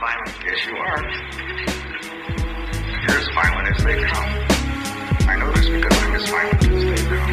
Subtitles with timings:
[0.00, 0.34] violent.
[0.42, 1.02] Yes, you are.
[3.02, 4.28] You're as violent as they come.
[5.28, 7.29] I know this because I'm as violent as they come.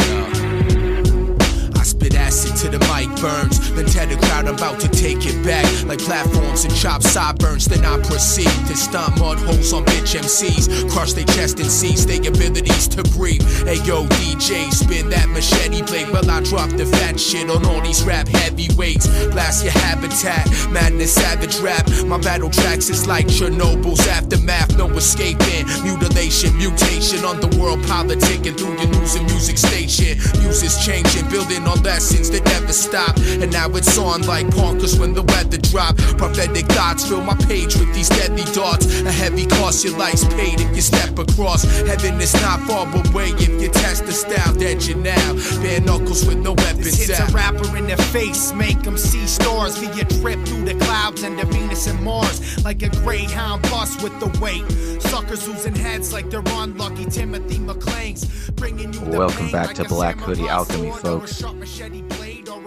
[2.27, 5.63] Acid to the mic burns, then tell the crowd I'm about to take it back.
[5.85, 10.91] Like platforms and chop sideburns, then I proceed to stomp mud holes on bitch MCs,
[10.91, 13.43] crush their chest and seize their abilities to breathe.
[13.63, 17.79] Hey yo, DJ, spin that machete blade while I drop the fat shit on all
[17.79, 19.07] these rap heavyweights.
[19.31, 21.87] Blast your habitat, madness, savage rap.
[22.07, 25.63] My battle tracks is like Chernobyl's aftermath, no escaping.
[25.81, 30.17] Mutilation, mutation, on the world underworld and through your news and music station.
[30.41, 31.81] Music's changing, building on
[32.17, 33.17] lessons that never stop.
[33.41, 35.97] And now it's on like Parkers when the weather drop.
[36.17, 38.85] Prophetic thoughts fill my page with these deadly darts.
[39.01, 41.63] A heavy cost, your life's paid if you step across.
[41.63, 44.53] Heaven is not far away if you test the style.
[44.55, 45.33] Dead you now.
[45.61, 47.29] Bare knuckles with no weapons This hits out.
[47.29, 51.37] a rapper in the face, make him see stars via trip through the clouds and
[51.37, 52.63] the Venus and Mars.
[52.63, 54.65] Like a greyhound bus with the weight.
[55.01, 58.49] Suckers losing heads like they're unlucky Timothy McLean's.
[58.51, 61.41] Bringing you the Welcome pain back like to Black Hoodie Alchemy, sword or a folks.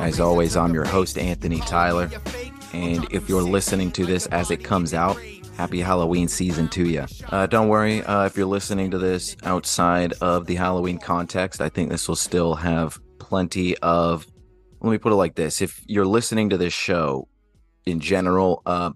[0.01, 1.19] As always, I'm your host.
[1.19, 2.11] Anthony Tyler.
[2.73, 5.21] And if you're listening to this as it comes out,
[5.59, 7.05] happy Halloween season to you.
[7.29, 11.61] Uh, don't worry uh, if you're listening to this outside of the Halloween context.
[11.61, 14.27] I think this will still have plenty of.
[14.81, 17.29] Let me put it like this: if you're listening to this show
[17.85, 18.93] in general, uh,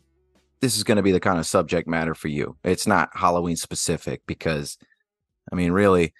[0.61, 2.57] this is going to be the kind of subject matter for you.
[2.65, 4.79] It's not Halloween specific because,
[5.53, 6.15] I mean, really,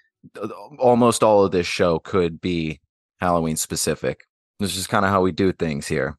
[0.77, 2.81] almost all of this show could be
[3.19, 4.21] Halloween specific.
[4.59, 6.17] This is kind of how we do things here.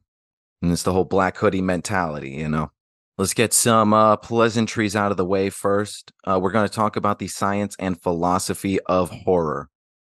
[0.61, 2.71] And it's the whole black hoodie mentality, you know.
[3.17, 6.11] Let's get some uh, pleasantries out of the way first.
[6.23, 9.69] Uh, we're going to talk about the science and philosophy of horror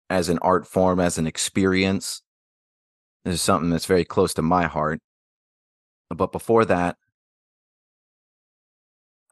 [0.10, 2.22] as an art form, as an experience.
[3.26, 5.02] This is something that's very close to my heart.
[6.10, 6.96] But before that,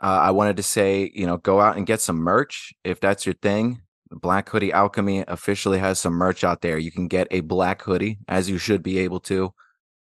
[0.01, 3.25] uh, I wanted to say, you know, go out and get some merch if that's
[3.25, 3.81] your thing.
[4.11, 6.77] Black Hoodie Alchemy officially has some merch out there.
[6.77, 9.53] You can get a black hoodie, as you should be able to.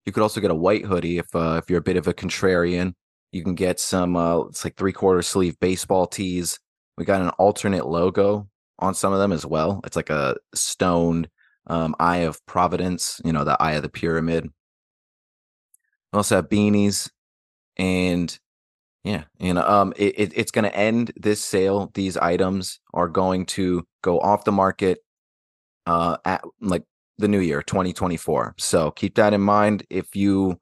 [0.04, 2.14] You could also get a white hoodie if uh, if you're a bit of a
[2.14, 2.94] contrarian.
[3.32, 6.58] You can get some uh, it's like three quarter sleeve baseball tees.
[6.98, 8.48] We got an alternate logo
[8.78, 9.80] on some of them as well.
[9.84, 11.28] It's like a stoned
[11.66, 14.48] um, eye of Providence, you know, the eye of the pyramid.
[16.12, 17.08] We also have beanies,
[17.76, 18.36] and
[19.04, 21.90] yeah, you know, um, it, it it's going to end this sale.
[21.94, 24.98] These items are going to go off the market,
[25.86, 26.84] uh, at like
[27.18, 28.54] the new year, 2024.
[28.58, 30.58] So keep that in mind if you,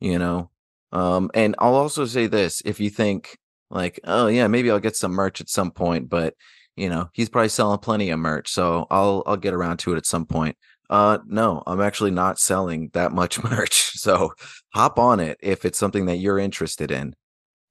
[0.00, 0.50] you know,
[0.92, 3.38] um, and I'll also say this: if you think
[3.70, 6.34] like, oh yeah, maybe I'll get some merch at some point, but
[6.76, 9.98] you know, he's probably selling plenty of merch, so I'll I'll get around to it
[9.98, 10.56] at some point.
[10.88, 14.32] Uh, no, I'm actually not selling that much merch, so
[14.74, 17.14] hop on it if it's something that you're interested in.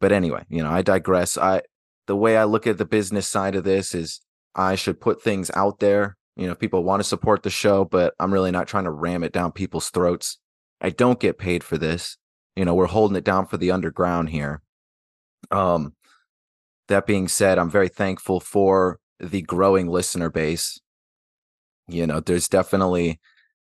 [0.01, 1.37] But anyway, you know, I digress.
[1.37, 1.61] I
[2.07, 4.19] the way I look at the business side of this is
[4.55, 6.17] I should put things out there.
[6.35, 9.23] You know, people want to support the show, but I'm really not trying to ram
[9.23, 10.39] it down people's throats.
[10.81, 12.17] I don't get paid for this.
[12.55, 14.61] You know, we're holding it down for the underground here.
[15.51, 15.93] Um,
[16.87, 20.81] that being said, I'm very thankful for the growing listener base.
[21.87, 23.19] You know, there's definitely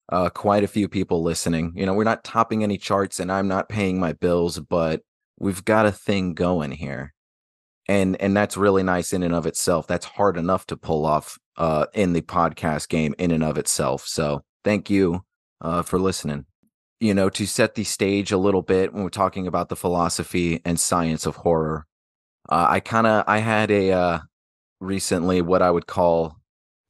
[0.08, 1.72] uh, quite a few people listening.
[1.76, 5.02] You know, we're not topping any charts and I'm not paying my bills, but
[5.40, 7.12] we've got a thing going here.
[7.88, 9.88] And and that's really nice in and of itself.
[9.88, 14.06] That's hard enough to pull off uh in the podcast game in and of itself.
[14.06, 15.24] So thank you
[15.60, 16.44] uh for listening.
[17.00, 20.60] You know, to set the stage a little bit when we're talking about the philosophy
[20.64, 21.86] and science of horror.
[22.48, 24.18] Uh, I kind of I had a uh
[24.80, 26.36] recently what I would call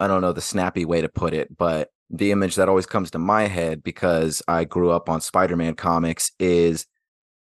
[0.00, 3.11] I don't know the snappy way to put it, but the image that always comes
[3.12, 6.87] to my head because I grew up on Spider-Man comics is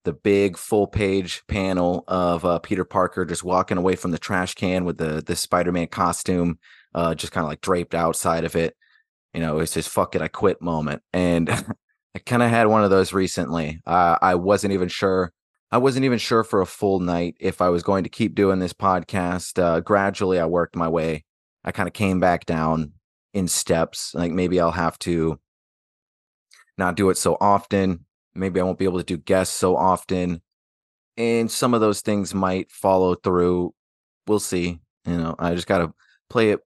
[0.07, 4.56] the big full page panel of uh, Peter Parker just walking away from the trash
[4.56, 6.59] can with the the Spider-Man costume
[6.95, 8.78] uh, just kind of like draped outside of it.
[9.34, 11.03] You know, it's his fuck it, I quit moment.
[11.12, 11.50] And
[12.16, 13.81] I kind of had one of those recently.
[13.85, 15.34] Uh, I wasn't even sure.
[15.72, 18.59] I wasn't even sure for a full night if I was going to keep doing
[18.59, 19.62] this podcast.
[19.62, 21.25] Uh, gradually, I worked my way.
[21.65, 22.94] I kind of came back down
[23.33, 24.15] in steps.
[24.15, 25.38] Like maybe I'll have to
[26.77, 28.06] not do it so often.
[28.38, 30.42] Maybe I won't be able to do guests so often.
[31.18, 33.74] And some of those things might follow through.
[34.28, 34.80] We'll see.
[35.06, 35.94] You know, I just got to
[36.30, 36.60] play it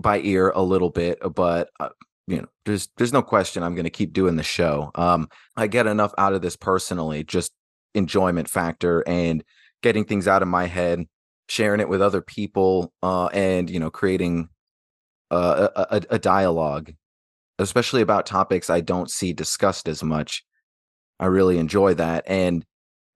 [0.00, 1.88] by ear a little bit, but uh,
[2.26, 4.90] you know, there's there's no question I'm going to keep doing the show.
[4.94, 7.52] Um, I get enough out of this personally, just
[7.94, 9.42] enjoyment factor and
[9.82, 11.06] getting things out of my head,
[11.48, 14.48] sharing it with other people, uh, and you know, creating
[15.30, 16.92] uh, a, a, a dialogue,
[17.58, 20.44] especially about topics I don't see discussed as much.
[21.20, 22.64] I really enjoy that, and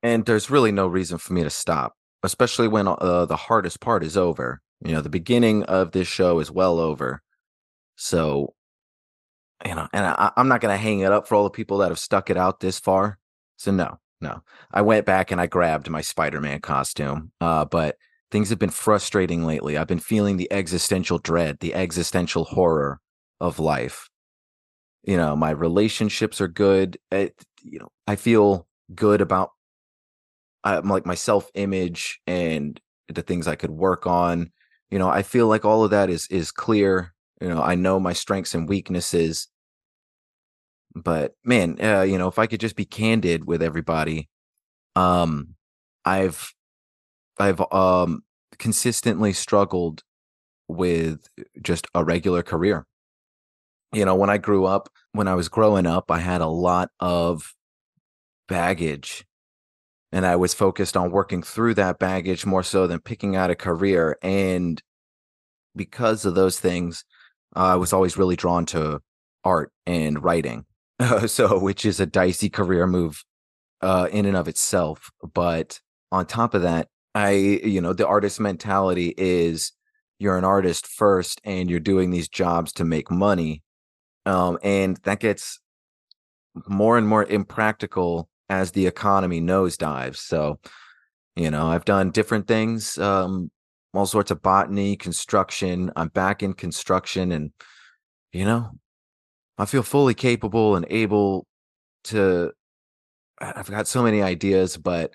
[0.03, 4.05] and there's really no reason for me to stop, especially when uh, the hardest part
[4.05, 4.61] is over.
[4.85, 7.23] You know, the beginning of this show is well over.
[7.97, 8.55] So,
[9.65, 11.79] you know, and I, I'm not going to hang it up for all the people
[11.79, 13.19] that have stuck it out this far.
[13.57, 14.43] So, no, no.
[14.71, 17.33] I went back and I grabbed my Spider Man costume.
[17.41, 17.97] Uh, but
[18.31, 19.79] things have been frustrating lately.
[19.79, 23.01] I've been feeling the existential dread, the existential horror
[23.41, 24.11] of life.
[25.05, 26.99] You know, my relationships are good.
[27.11, 27.35] It,
[27.65, 29.51] you know, I feel good about
[30.65, 34.51] I'm like my self image and the things I could work on.
[34.91, 37.13] You know, I feel like all of that is is clear.
[37.41, 39.49] You know, I know my strengths and weaknesses.
[40.95, 44.29] But man, uh, you know, if I could just be candid with everybody,
[44.97, 45.57] um,
[46.05, 46.53] I've
[47.39, 48.25] I've um
[48.59, 50.03] consistently struggled
[50.69, 51.29] with
[51.63, 52.87] just a regular career.
[53.95, 56.91] You know, when I grew up, when I was growing up, I had a lot
[57.01, 57.55] of
[58.49, 59.25] baggage
[60.15, 63.57] and I was focused on working through that baggage more so than picking out a
[63.57, 64.17] career.
[64.23, 64.81] And
[65.75, 67.05] because of those things,
[67.57, 69.01] uh, I was always really drawn to
[69.43, 70.67] art and writing.
[71.27, 73.25] so, which is a dicey career move
[73.81, 75.11] uh, in and of itself.
[75.35, 75.81] But
[76.13, 76.87] on top of that,
[77.17, 79.73] I, you know, the artist mentality is
[80.21, 83.64] you're an artist first and you're doing these jobs to make money.
[84.27, 85.61] Um, and that gets
[86.69, 90.17] more and more impractical as the economy nosedives.
[90.17, 90.59] So,
[91.37, 93.51] you know, I've done different things, um,
[93.93, 95.91] all sorts of botany, construction.
[95.97, 97.53] I'm back in construction and,
[98.33, 98.71] you know,
[99.59, 101.47] I feel fully capable and able
[102.05, 102.53] to.
[103.41, 105.15] I've got so many ideas, but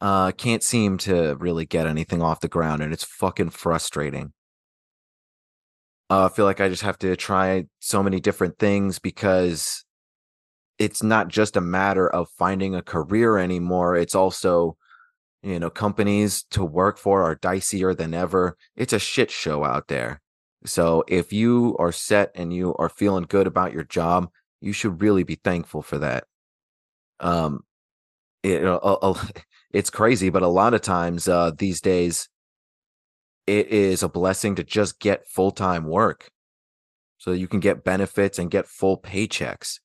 [0.00, 4.32] uh, can't seem to really get anything off the ground, and it's fucking frustrating.
[6.12, 9.82] Uh, I feel like I just have to try so many different things because
[10.78, 13.96] it's not just a matter of finding a career anymore.
[13.96, 14.76] It's also,
[15.42, 18.58] you know, companies to work for are dicier than ever.
[18.76, 20.20] It's a shit show out there.
[20.66, 24.28] So if you are set and you are feeling good about your job,
[24.60, 26.24] you should really be thankful for that.
[27.20, 27.64] Um,
[28.42, 29.18] it, uh, uh,
[29.72, 32.28] it's crazy, but a lot of times uh, these days,
[33.46, 36.30] it is a blessing to just get full time work,
[37.18, 39.78] so you can get benefits and get full paychecks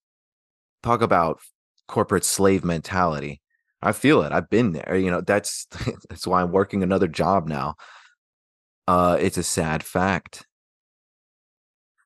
[0.83, 1.39] talk about
[1.87, 3.41] corporate slave mentality.
[3.81, 4.31] I feel it.
[4.31, 4.95] I've been there.
[4.95, 5.65] You know, that's
[6.09, 7.75] that's why I'm working another job now.
[8.87, 10.45] Uh it's a sad fact.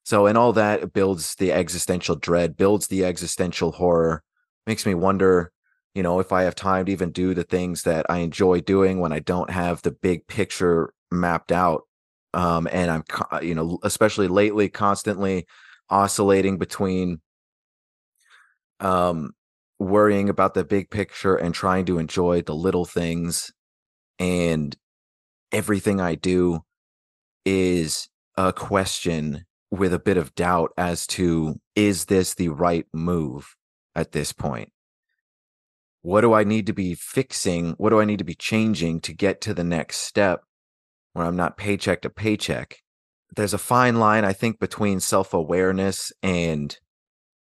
[0.04, 4.24] So and all that builds the existential dread, builds the existential horror,
[4.68, 5.52] makes me wonder,
[5.94, 9.00] you know, if I have time to even do the things that I enjoy doing
[9.00, 11.84] when I don't have the big picture mapped out.
[12.34, 13.04] Um and I'm
[13.44, 15.46] you know, especially lately constantly
[15.90, 17.20] oscillating between
[18.80, 19.34] um,
[19.78, 23.52] worrying about the big picture and trying to enjoy the little things.
[24.20, 24.76] And
[25.52, 26.62] everything I do
[27.46, 33.56] is a question with a bit of doubt as to is this the right move
[33.96, 34.72] at this point?
[36.04, 37.72] What do I need to be fixing?
[37.78, 40.44] What do I need to be changing to get to the next step
[41.14, 42.78] where I'm not paycheck to paycheck?
[43.36, 46.78] There's a fine line, I think, between self awareness and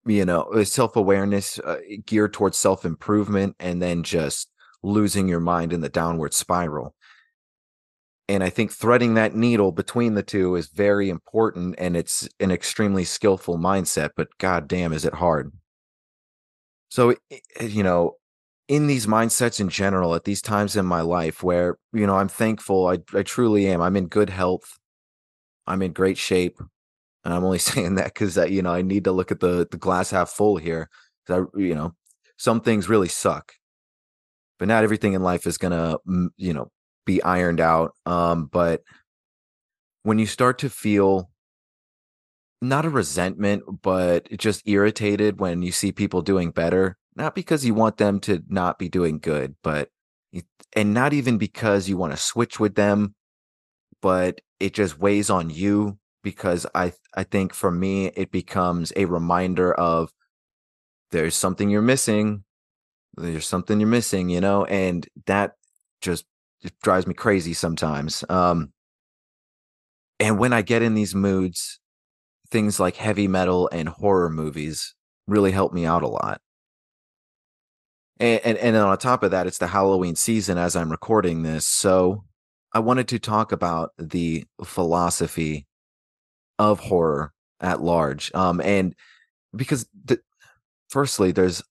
[0.06, 4.48] you know uh, self-awareness uh, geared towards self-improvement and then just
[4.82, 6.94] losing your mind in the downward spiral
[8.28, 12.50] and i think threading that needle between the two is very important and it's an
[12.50, 15.52] extremely skillful mindset but god damn is it hard
[16.88, 17.14] so
[17.60, 18.14] you know
[18.68, 22.28] in these mindsets in general at these times in my life where you know i'm
[22.28, 24.78] thankful i, I truly am i'm in good health
[25.66, 26.58] i'm in great shape
[27.26, 29.66] and I'm only saying that because that you know I need to look at the
[29.70, 30.88] the glass half full here.
[31.28, 31.92] I you know
[32.38, 33.52] some things really suck,
[34.58, 35.96] but not everything in life is gonna
[36.36, 36.70] you know
[37.04, 37.92] be ironed out.
[38.06, 38.82] Um, but
[40.04, 41.30] when you start to feel
[42.62, 47.74] not a resentment, but just irritated when you see people doing better, not because you
[47.74, 49.90] want them to not be doing good, but
[50.74, 53.14] and not even because you want to switch with them,
[54.02, 59.06] but it just weighs on you because I I think for me it becomes a
[59.06, 60.12] reminder of
[61.10, 62.44] there's something you're missing.
[63.16, 65.52] There's something you're missing, you know, and that
[66.02, 66.26] just
[66.82, 68.24] drives me crazy sometimes.
[68.28, 68.72] Um
[70.20, 71.78] and when I get in these moods,
[72.50, 74.94] things like heavy metal and horror movies
[75.26, 76.40] really help me out a lot.
[78.18, 81.66] And, and, and on top of that, it's the Halloween season as I'm recording this.
[81.66, 82.24] So
[82.72, 85.66] I wanted to talk about the philosophy
[86.58, 88.32] of horror at large.
[88.34, 88.94] Um, and
[89.54, 90.20] because the,
[90.88, 91.62] firstly, there's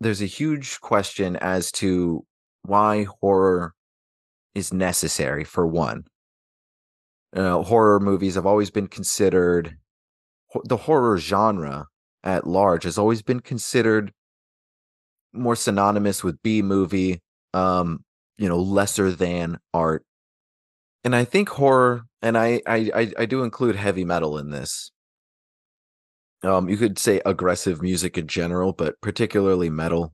[0.00, 2.24] there's a huge question as to
[2.62, 3.74] why horror
[4.54, 6.04] is necessary for one.
[7.34, 9.76] Uh, horror movies have always been considered
[10.64, 11.86] the horror genre
[12.24, 14.12] at large has always been considered
[15.32, 17.22] more synonymous with B movie,
[17.54, 18.04] um,
[18.36, 20.04] you know, lesser than art.
[21.04, 24.90] And I think horror, and I, I, I, do include heavy metal in this.
[26.42, 30.12] Um, you could say aggressive music in general, but particularly metal.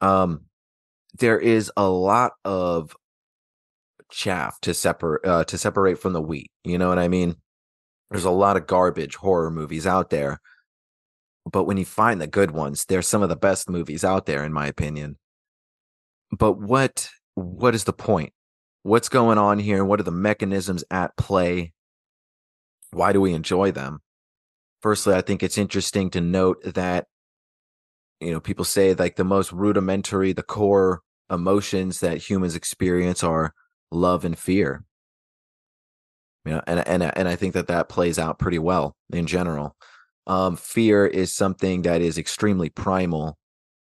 [0.00, 0.46] Um,
[1.18, 2.96] there is a lot of
[4.10, 6.50] chaff to separate uh, to separate from the wheat.
[6.64, 7.36] You know what I mean?
[8.10, 10.40] There's a lot of garbage horror movies out there
[11.50, 14.44] but when you find the good ones, they're some of the best movies out there,
[14.44, 15.16] in my opinion.
[16.30, 18.32] But what what is the point?
[18.82, 19.84] What's going on here?
[19.84, 21.72] What are the mechanisms at play?
[22.90, 24.00] Why do we enjoy them?
[24.80, 27.06] Firstly, I think it's interesting to note that
[28.20, 33.52] you know people say like the most rudimentary, the core emotions that humans experience are
[33.90, 34.84] love and fear.
[36.44, 39.76] You know, and and and I think that that plays out pretty well in general
[40.26, 43.38] um, fear is something that is extremely primal.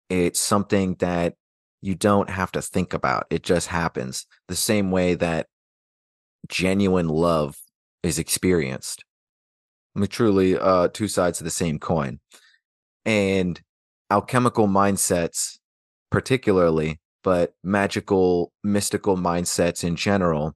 [0.10, 1.36] It's something that
[1.82, 3.27] you don't have to think about.
[3.29, 5.48] It just happens the same way that
[6.48, 7.58] genuine love
[8.03, 9.03] is experienced.
[9.96, 12.20] I mean, truly, uh, two sides of the same coin.
[13.06, 13.60] And
[14.12, 15.58] alchemical mindsets,
[16.12, 20.56] particularly, but magical, mystical mindsets in general,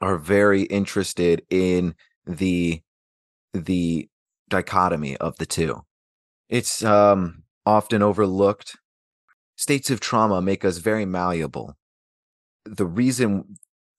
[0.00, 1.94] are very interested in
[2.26, 2.80] the
[3.54, 4.08] the
[4.48, 5.82] dichotomy of the two.
[6.48, 8.76] It's um, often overlooked.
[9.56, 11.76] States of trauma make us very malleable.
[12.64, 13.56] The reason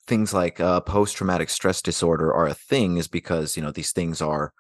[0.07, 3.91] things like uh, post traumatic stress disorder are a thing is because, you know, these
[3.91, 4.51] things are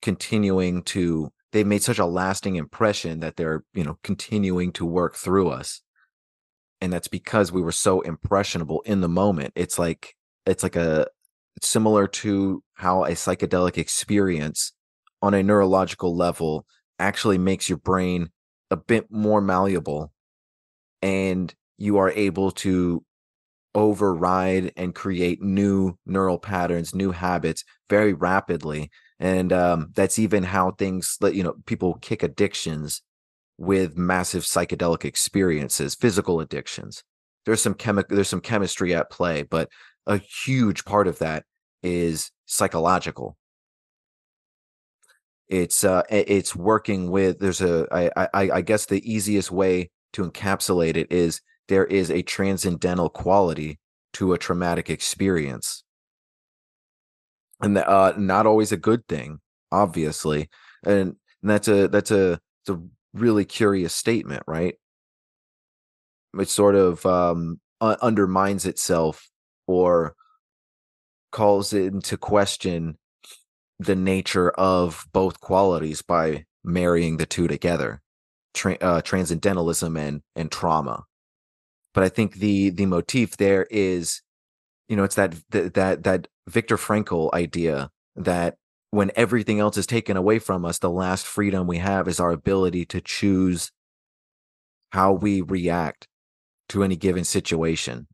[0.00, 5.14] continuing to, they've made such a lasting impression that they're, you know, continuing to work
[5.16, 5.82] through us.
[6.80, 9.52] And that's because we were so impressionable in the moment.
[9.56, 10.14] It's like,
[10.46, 11.08] it's like a,
[11.62, 14.72] similar to how a psychedelic experience
[15.26, 16.64] on a neurological level
[17.00, 18.30] actually makes your brain
[18.70, 20.12] a bit more malleable
[21.02, 23.04] and you are able to
[23.74, 28.90] override and create new neural patterns new habits very rapidly.
[29.18, 33.02] And um, that's even how things you know people kick addictions
[33.58, 37.02] with massive psychedelic experiences physical addictions.
[37.44, 39.68] There's some chemical there's some chemistry at play but
[40.06, 41.44] a huge part of that
[41.82, 43.36] is psychological
[45.48, 50.28] it's uh it's working with there's a I, I i guess the easiest way to
[50.28, 53.78] encapsulate it is there is a transcendental quality
[54.14, 55.84] to a traumatic experience.
[57.60, 59.40] And uh not always a good thing
[59.72, 60.48] obviously
[60.84, 62.80] and, and that's a that's a it's a
[63.14, 64.74] really curious statement right?
[66.38, 69.30] It sort of um undermines itself
[69.66, 70.14] or
[71.30, 72.98] calls into question
[73.78, 78.00] the nature of both qualities by marrying the two together
[78.54, 81.04] tra- uh, transcendentalism and and trauma.
[81.94, 84.22] But i think the the motif there is
[84.88, 88.56] you know it's that that that Viktor Frankl idea that
[88.90, 92.30] when everything else is taken away from us the last freedom we have is our
[92.30, 93.72] ability to choose
[94.92, 96.06] how we react
[96.68, 98.06] to any given situation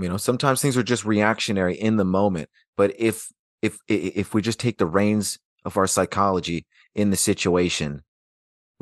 [0.00, 3.28] you know sometimes things are just reactionary in the moment but if
[3.60, 8.02] if if we just take the reins of our psychology in the situation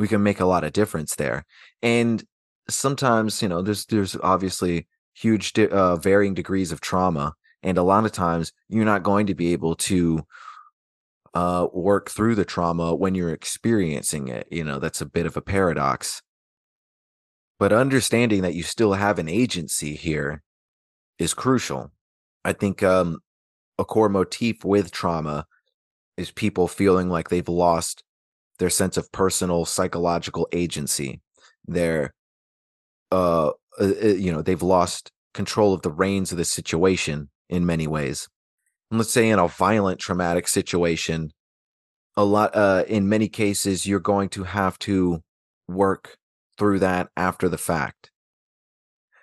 [0.01, 1.45] we can make a lot of difference there.
[1.83, 2.25] And
[2.69, 8.05] sometimes you know there's there's obviously huge uh, varying degrees of trauma and a lot
[8.05, 10.23] of times you're not going to be able to
[11.35, 15.37] uh, work through the trauma when you're experiencing it you know that's a bit of
[15.37, 16.23] a paradox.
[17.59, 20.43] But understanding that you still have an agency here
[21.21, 21.93] is crucial.
[22.45, 23.21] I think um,
[23.79, 25.47] a core motif with trauma
[26.17, 28.03] is people feeling like they've lost
[28.59, 31.21] their sense of personal psychological agency.
[31.67, 32.13] Their,
[33.13, 37.65] uh, uh, uh, you know, they've lost control of the reins of the situation in
[37.67, 38.29] many ways.
[38.91, 41.31] And let's say in a violent traumatic situation,
[42.17, 45.23] a lot, uh, in many cases, you're going to have to
[45.69, 46.17] work
[46.59, 48.10] through that after the fact.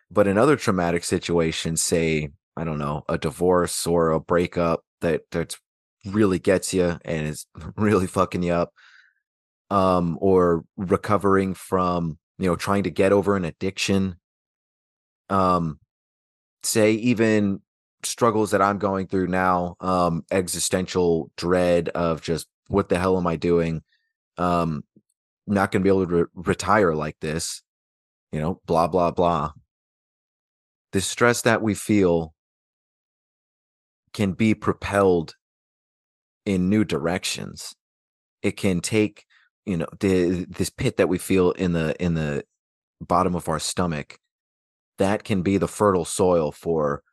[0.09, 5.21] But in other traumatic situations, say, I don't know, a divorce or a breakup that
[5.31, 5.57] that's
[6.05, 7.45] really gets you and is
[7.75, 8.73] really fucking you up,
[9.69, 14.15] um, or recovering from, you know, trying to get over an addiction,
[15.29, 15.79] um,
[16.63, 17.61] say even
[18.03, 23.27] struggles that I'm going through now, um, existential dread of just what the hell am
[23.27, 23.81] I doing?
[24.37, 24.83] Um,
[25.47, 27.61] not going to be able to re- retire like this,
[28.31, 29.51] you know, blah, blah, blah.
[30.91, 32.34] The stress that we feel
[34.13, 35.36] can be propelled
[36.46, 37.75] in new directions.
[38.41, 39.25] It can take,
[39.65, 42.44] you know, the this pit that we feel in the in the
[43.01, 44.17] bottom of our stomach
[44.98, 47.03] that can be the fertile soil for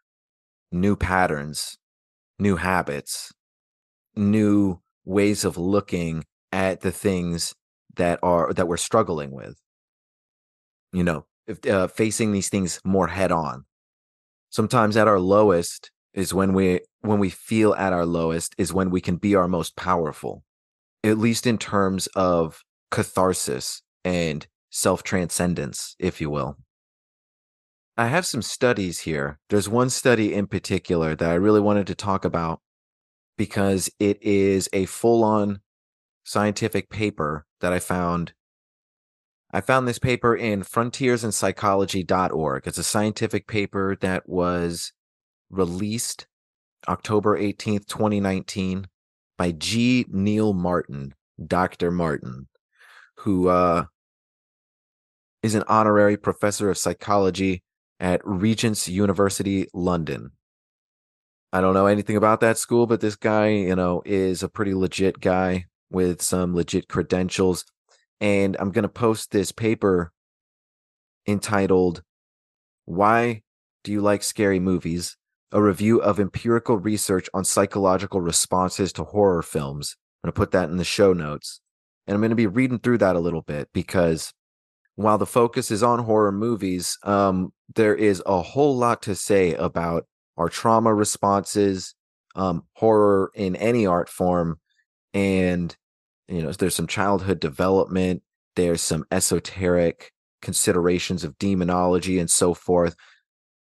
[0.73, 1.77] new patterns,
[2.39, 3.33] new habits,
[4.17, 7.55] new ways of looking at the things
[7.97, 9.61] that are that we're struggling with.
[10.93, 11.27] You know,
[11.69, 13.65] uh, facing these things more head on.
[14.51, 18.91] Sometimes at our lowest is when we when we feel at our lowest is when
[18.91, 20.45] we can be our most powerful.
[21.03, 26.57] At least in terms of catharsis and self-transcendence, if you will.
[27.97, 29.39] I have some studies here.
[29.51, 32.61] There's one study in particular that I really wanted to talk about
[33.37, 35.61] because it is a full on
[36.25, 38.33] scientific paper that I found.
[39.55, 42.67] I found this paper in frontiersinpsychology.org.
[42.67, 44.93] It's a scientific paper that was
[45.49, 46.27] released
[46.89, 48.89] October 18th, 2019
[49.39, 50.07] by G.
[50.09, 51.15] Neil Martin,
[51.47, 51.93] Dr.
[51.93, 52.49] Martin,
[53.19, 53.85] who uh,
[55.45, 57.63] is an honorary professor of psychology
[58.01, 60.33] at Regent's University, London.
[61.53, 64.75] I don't know anything about that school, but this guy, you know, is a pretty
[64.75, 67.65] legit guy with some legit credentials.
[68.25, 70.11] And I'm going to post this paper
[71.29, 72.03] entitled,
[72.87, 73.43] Why
[73.83, 75.19] Do You Like Scary Movies?
[75.53, 79.97] A review of empirical research on psychological responses to horror films.
[80.23, 81.61] I'm going to put that in the show notes.
[82.07, 84.33] And I'm going to be reading through that a little bit because
[84.95, 89.53] while the focus is on horror movies, um, there is a whole lot to say
[89.53, 90.07] about
[90.39, 91.95] our trauma responses,
[92.37, 94.61] um, horror in any art form,
[95.13, 95.77] and
[96.29, 98.23] you know, there's some childhood development,
[98.57, 100.13] there's some esoteric
[100.43, 102.97] considerations of demonology and so forth.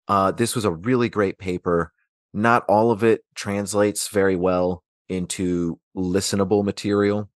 [0.08, 1.94] Uh, this was a really great paper.
[2.34, 7.30] Not all of it translates very well into listenable material.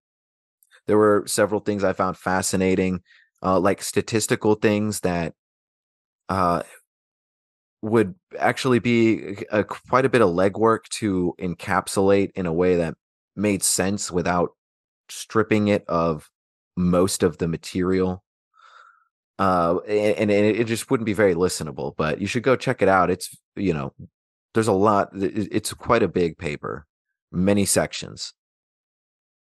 [0.88, 3.02] There were several things I found fascinating
[3.44, 5.34] uh, like statistical things that
[6.30, 6.64] uh,
[7.82, 12.96] would actually be a, quite a bit of legwork to encapsulate in a way that
[13.36, 14.52] made sense without
[15.10, 16.30] stripping it of
[16.76, 18.24] most of the material.
[19.38, 22.88] Uh, and, and it just wouldn't be very listenable, but you should go check it
[22.88, 23.10] out.
[23.10, 23.94] It's, you know,
[24.54, 26.86] there's a lot, it's quite a big paper,
[27.32, 28.34] many sections.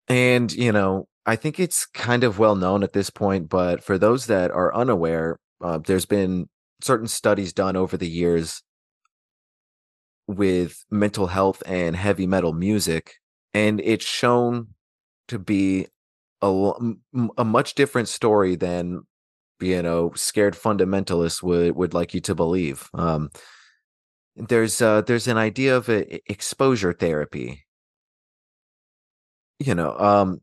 [0.10, 3.98] And, you know, I think it's kind of well known at this point, but for
[3.98, 6.50] those that are unaware, uh, there's been
[6.82, 8.62] certain studies done over the years
[10.28, 13.15] with mental health and heavy metal music,
[13.54, 14.67] and it's shown
[15.27, 15.87] to be
[16.41, 16.71] a,
[17.37, 19.01] a much different story than
[19.59, 22.89] you know scared fundamentalists would would like you to believe.
[22.93, 23.29] Um,
[24.35, 27.65] there's uh, there's an idea of a, exposure therapy.
[29.59, 30.41] You know, um,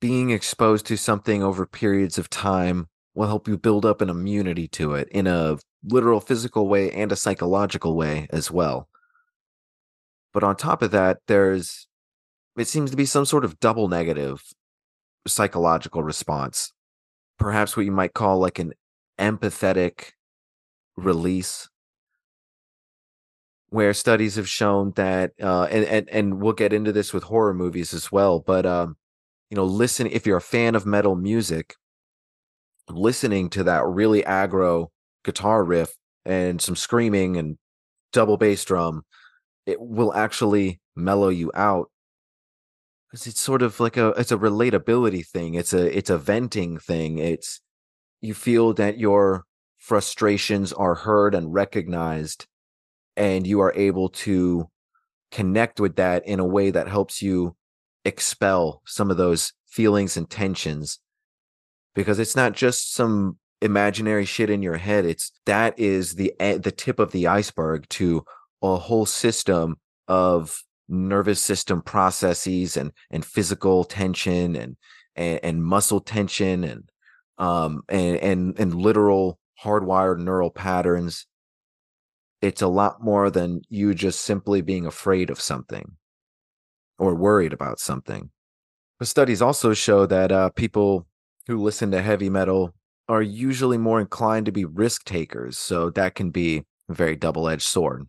[0.00, 4.68] being exposed to something over periods of time will help you build up an immunity
[4.68, 8.88] to it in a literal physical way and a psychological way as well.
[10.32, 11.87] But on top of that, there's
[12.60, 14.42] it seems to be some sort of double negative
[15.26, 16.72] psychological response.
[17.38, 18.72] Perhaps what you might call like an
[19.18, 20.12] empathetic
[20.96, 21.68] release
[23.70, 27.52] where studies have shown that uh, and, and and we'll get into this with horror
[27.52, 28.96] movies as well but um,
[29.50, 31.74] you know, listen if you're a fan of metal music,
[32.88, 34.88] listening to that really aggro
[35.24, 35.94] guitar riff
[36.24, 37.56] and some screaming and
[38.12, 39.04] double bass drum,
[39.66, 41.90] it will actually mellow you out
[43.08, 45.54] because it's sort of like a it's a relatability thing.
[45.54, 47.18] It's a it's a venting thing.
[47.18, 47.60] It's
[48.20, 49.44] you feel that your
[49.78, 52.46] frustrations are heard and recognized
[53.16, 54.68] and you are able to
[55.30, 57.56] connect with that in a way that helps you
[58.04, 60.98] expel some of those feelings and tensions
[61.94, 66.72] because it's not just some imaginary shit in your head it's that is the the
[66.74, 68.24] tip of the iceberg to
[68.62, 74.76] a whole system of nervous system processes and and physical tension and
[75.16, 76.90] and, and muscle tension and
[77.38, 81.26] um and and and literal hardwired neural patterns
[82.40, 85.96] it's a lot more than you just simply being afraid of something
[86.98, 88.30] or worried about something.
[88.98, 91.06] But studies also show that uh, people
[91.46, 92.74] who listen to heavy metal
[93.08, 95.58] are usually more inclined to be risk takers.
[95.58, 98.06] So that can be a very double edged sword.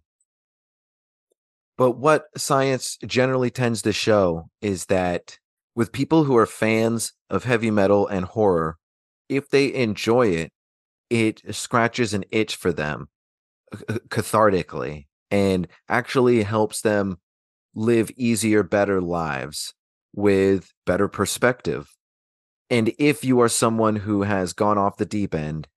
[1.79, 5.39] But what science generally tends to show is that
[5.75, 8.77] with people who are fans of heavy metal and horror,
[9.29, 10.51] if they enjoy it,
[11.09, 13.07] it scratches an itch for them
[14.09, 17.17] cathartically and actually helps them
[17.73, 19.73] live easier, better lives
[20.13, 21.95] with better perspective.
[22.69, 25.69] And if you are someone who has gone off the deep end,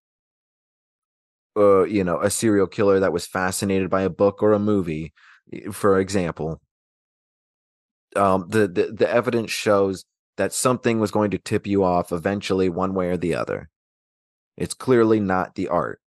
[1.56, 5.12] uh, you know, a serial killer that was fascinated by a book or a movie,
[5.72, 6.60] for example,
[8.16, 10.04] um, the, the the evidence shows
[10.36, 13.68] that something was going to tip you off eventually, one way or the other.
[14.56, 16.00] It's clearly not the art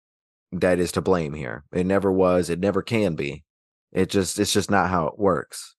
[0.53, 1.65] that is to blame here.
[1.73, 2.51] It never was.
[2.51, 3.45] It never can be.
[3.93, 5.75] It just it's just not how it works.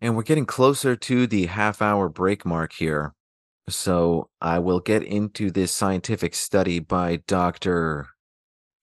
[0.00, 3.14] And we're getting closer to the half hour break mark here.
[3.68, 8.06] So I will get into this scientific study by Dr.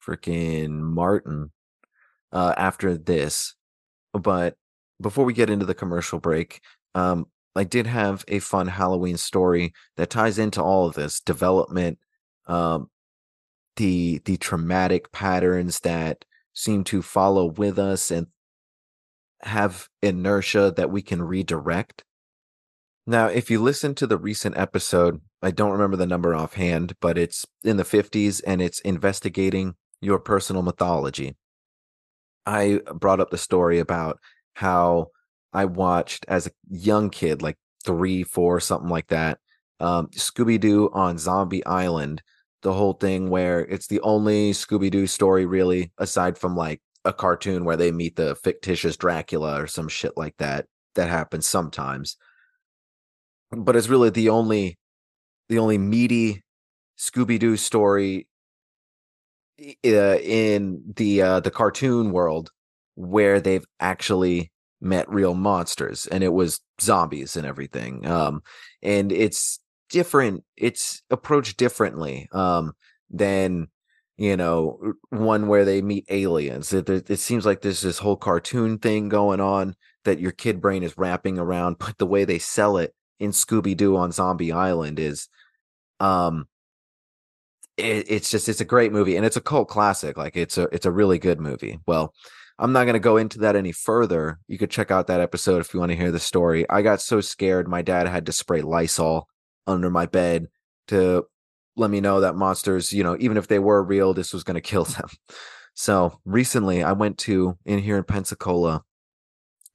[0.05, 1.51] freaking Martin
[2.31, 3.55] uh, after this.
[4.19, 4.55] But
[5.01, 6.61] before we get into the commercial break,
[6.93, 11.99] um, I did have a fun Halloween story that ties into all of this development,
[12.47, 12.89] um,
[13.77, 18.27] the the traumatic patterns that seem to follow with us and
[19.41, 22.03] have inertia that we can redirect.
[23.07, 27.17] Now, if you listen to the recent episode, I don't remember the number offhand, but
[27.17, 31.35] it's in the 50s and it's investigating your personal mythology.
[32.45, 34.19] I brought up the story about
[34.53, 35.07] how
[35.53, 39.39] I watched as a young kid, like three, four, something like that,
[39.79, 42.21] um, Scooby Doo on Zombie Island.
[42.61, 47.13] The whole thing where it's the only Scooby Doo story, really, aside from like a
[47.13, 50.65] cartoon where they meet the fictitious Dracula or some shit like that.
[50.95, 52.17] That happens sometimes,
[53.51, 54.77] but it's really the only,
[55.49, 56.43] the only meaty
[56.97, 58.27] Scooby Doo story
[59.59, 62.51] uh, in the uh, the cartoon world
[62.95, 68.41] where they've actually met real monsters and it was zombies and everything um
[68.83, 72.73] and it's different it's approached differently um
[73.09, 73.67] than
[74.17, 76.73] you know one where they meet aliens.
[76.73, 80.61] It, it, it seems like there's this whole cartoon thing going on that your kid
[80.61, 84.99] brain is wrapping around but the way they sell it in scooby-doo on zombie island
[84.99, 85.29] is
[85.99, 86.47] um
[87.77, 90.63] it, it's just it's a great movie and it's a cult classic like it's a
[90.71, 92.13] it's a really good movie well
[92.57, 94.39] I'm not going to go into that any further.
[94.47, 96.65] You could check out that episode if you want to hear the story.
[96.69, 99.27] I got so scared, my dad had to spray Lysol
[99.67, 100.47] under my bed
[100.87, 101.25] to
[101.75, 104.55] let me know that monsters, you know, even if they were real, this was going
[104.55, 105.09] to kill them.
[105.73, 108.83] So recently, I went to in here in Pensacola,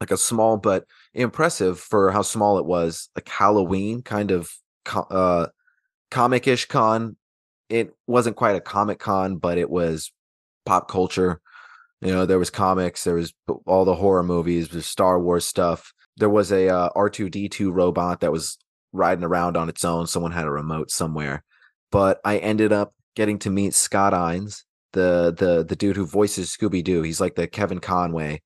[0.00, 4.50] like a small but impressive for how small it was, like Halloween kind of
[4.86, 5.48] uh,
[6.10, 7.16] comic-ish con.
[7.70, 10.12] It wasn't quite a comic con, but it was
[10.66, 11.40] pop culture
[12.00, 13.34] you know, there was comics, there was
[13.66, 15.92] all the horror movies, the Star Wars stuff.
[16.16, 18.58] There was a uh, R2D2 robot that was
[18.92, 20.06] riding around on its own.
[20.06, 21.44] Someone had a remote somewhere.
[21.92, 26.56] But I ended up getting to meet Scott Innes, the the the dude who voices
[26.56, 27.02] Scooby Doo.
[27.02, 28.38] He's like the Kevin Conroy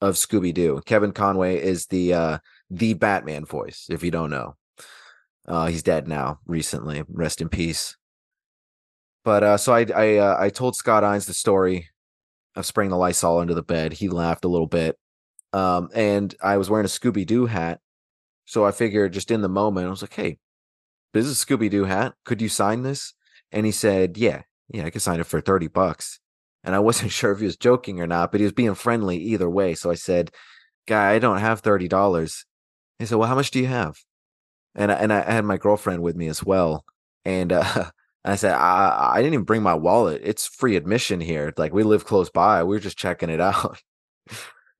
[0.00, 0.82] of Scooby Doo.
[0.86, 2.38] Kevin Conroy is the uh
[2.70, 4.56] the Batman voice, if you don't know.
[5.48, 7.02] Uh he's dead now recently.
[7.08, 7.96] Rest in peace.
[9.24, 11.88] But uh so I I uh, I told Scott Innes the story
[12.56, 13.94] of spraying the Lysol under the bed.
[13.94, 14.96] He laughed a little bit.
[15.52, 17.80] Um, and I was wearing a Scooby Doo hat.
[18.44, 20.38] So I figured just in the moment, I was like, hey,
[21.12, 22.14] this is a Scooby Doo hat.
[22.24, 23.14] Could you sign this?
[23.52, 26.20] And he said, yeah, yeah, I could sign it for 30 bucks.
[26.64, 29.16] And I wasn't sure if he was joking or not, but he was being friendly
[29.18, 29.74] either way.
[29.74, 30.30] So I said,
[30.86, 32.44] guy, I don't have $30.
[32.98, 33.96] He said, well, how much do you have?
[34.74, 36.84] And I, and I had my girlfriend with me as well.
[37.24, 37.90] And uh,
[38.24, 40.22] I said, I, I didn't even bring my wallet.
[40.24, 41.52] It's free admission here.
[41.56, 42.64] Like we live close by.
[42.64, 43.82] We are just checking it out.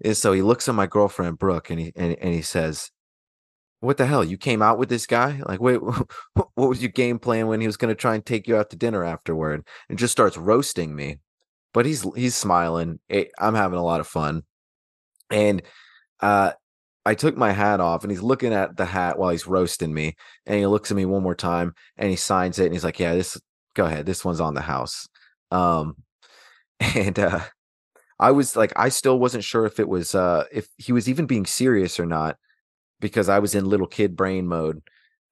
[0.02, 2.90] and so he looks at my girlfriend Brooke and he and, and he says,
[3.80, 4.24] What the hell?
[4.24, 5.42] You came out with this guy?
[5.46, 5.80] Like, wait,
[6.35, 8.76] what was your game plan when he was gonna try and take you out to
[8.76, 9.66] dinner afterward?
[9.88, 11.18] And just starts roasting me.
[11.74, 13.00] But he's he's smiling.
[13.38, 14.44] I'm having a lot of fun.
[15.30, 15.62] And
[16.20, 16.52] uh
[17.06, 20.16] I took my hat off and he's looking at the hat while he's roasting me.
[20.46, 22.98] And he looks at me one more time and he signs it and he's like,
[22.98, 23.40] Yeah, this
[23.74, 24.06] go ahead.
[24.06, 25.08] This one's on the house.
[25.50, 25.96] Um
[26.80, 27.40] and uh
[28.18, 31.26] I was like, I still wasn't sure if it was uh if he was even
[31.26, 32.36] being serious or not,
[33.00, 34.82] because I was in little kid brain mode.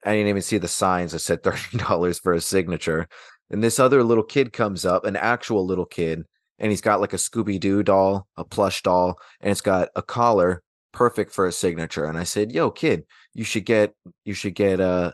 [0.04, 3.08] I didn't even see the signs that said $30 for a signature.
[3.50, 6.24] And this other little kid comes up, an actual little kid,
[6.58, 10.02] and he's got like a Scooby Doo doll, a plush doll, and it's got a
[10.02, 12.04] collar perfect for a signature.
[12.06, 15.12] And I said, "Yo, kid, you should get you should get uh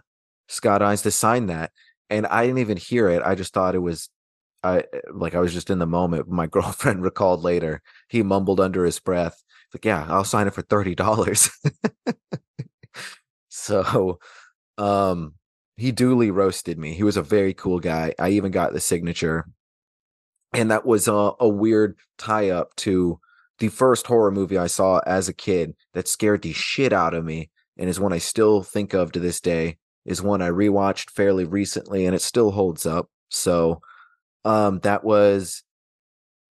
[0.49, 1.73] Scott Innes to sign that."
[2.11, 3.23] And I didn't even hear it.
[3.25, 4.11] I just thought it was
[4.63, 6.29] I like I was just in the moment.
[6.29, 7.83] My girlfriend recalled later.
[8.09, 9.43] He mumbled under his breath,
[9.75, 11.51] like, "Yeah, I'll sign it for thirty dollars."
[13.49, 14.19] So,
[14.79, 15.35] um,
[15.77, 16.95] he duly roasted me.
[16.95, 18.15] He was a very cool guy.
[18.19, 19.47] I even got the signature,
[20.53, 23.21] and that was a, a weird tie up to
[23.59, 27.25] the first horror movie I saw as a kid that scared the shit out of
[27.25, 29.79] me, and is one I still think of to this day.
[30.05, 33.11] Is one I rewatched fairly recently, and it still holds up.
[33.29, 33.83] So,
[34.45, 35.63] um, that was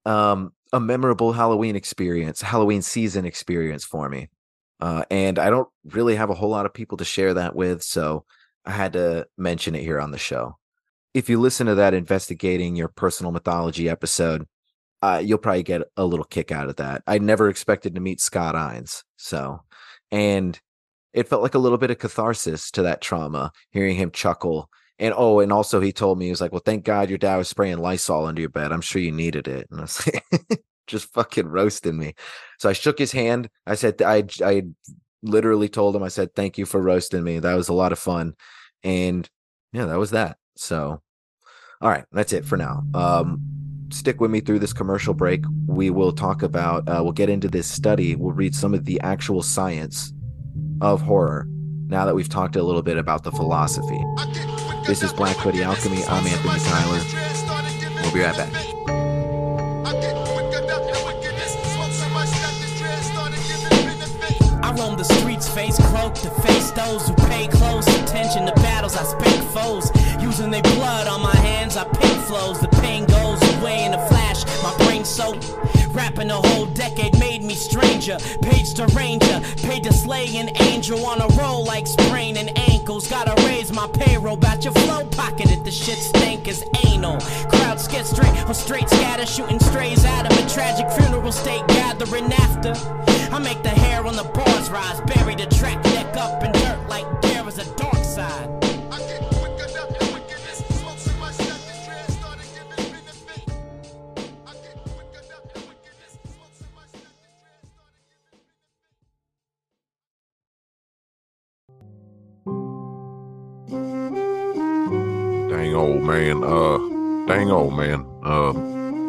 [0.06, 4.30] um a memorable Halloween experience, Halloween season experience for me.
[4.80, 7.82] Uh, and I don't really have a whole lot of people to share that with,
[7.82, 8.26] so
[8.66, 10.58] I had to mention it here on the show.
[11.14, 14.48] If you listen to that investigating your personal mythology episode,
[15.02, 17.04] uh, you'll probably get a little kick out of that.
[17.08, 19.62] I never expected to meet Scott Innes, so
[20.12, 20.60] and
[21.14, 24.70] it felt like a little bit of catharsis to that trauma, hearing him chuckle.
[25.00, 27.38] And oh, and also he told me he was like, "Well, thank God your dad
[27.38, 28.72] was spraying Lysol under your bed.
[28.72, 32.16] I'm sure you needed it." And I was like, just fucking roasting me.
[32.60, 33.50] So I shook his hand.
[33.66, 34.64] I said, I I
[35.22, 37.40] literally told him, I said, "Thank you for roasting me.
[37.40, 38.34] That was a lot of fun."
[38.84, 39.30] And
[39.74, 40.38] yeah, that was that.
[40.56, 41.02] So,
[41.82, 42.84] all right, that's it for now.
[42.94, 43.57] Um,
[43.90, 45.44] stick with me through this commercial break.
[45.68, 48.16] We will talk about, uh, we'll get into this study.
[48.16, 50.14] We'll read some of the actual science
[50.82, 51.48] of horror
[51.88, 54.04] now that we've talked a little bit about the philosophy.
[54.86, 56.04] This is Black Hoodie Alchemy.
[56.06, 57.02] I'm Anthony Tyler.
[58.04, 58.54] We'll be right back.
[64.64, 68.98] I roam the streets, face cloaked to face those who pay close attention to battles.
[68.98, 71.78] I spank foes, using their blood on my hands.
[71.78, 72.60] I pick flows,
[76.90, 78.18] decade made me stranger.
[78.42, 83.08] Page to ranger, paid to slay an angel on a roll like spraining ankles.
[83.08, 85.66] Gotta raise my payroll, about your flow pocketed.
[85.66, 87.20] The shit stank as anal.
[87.50, 92.32] Crowds get straight or straight scatter, shooting strays out of A tragic funeral state gathering
[92.34, 92.74] after.
[93.34, 96.88] I make the hair on the bars rise, bury the track, neck up in dirt
[96.88, 97.17] like
[115.68, 116.44] Dang old man.
[116.46, 116.78] Uh,
[117.28, 118.06] dang old man.
[118.24, 118.52] Uh,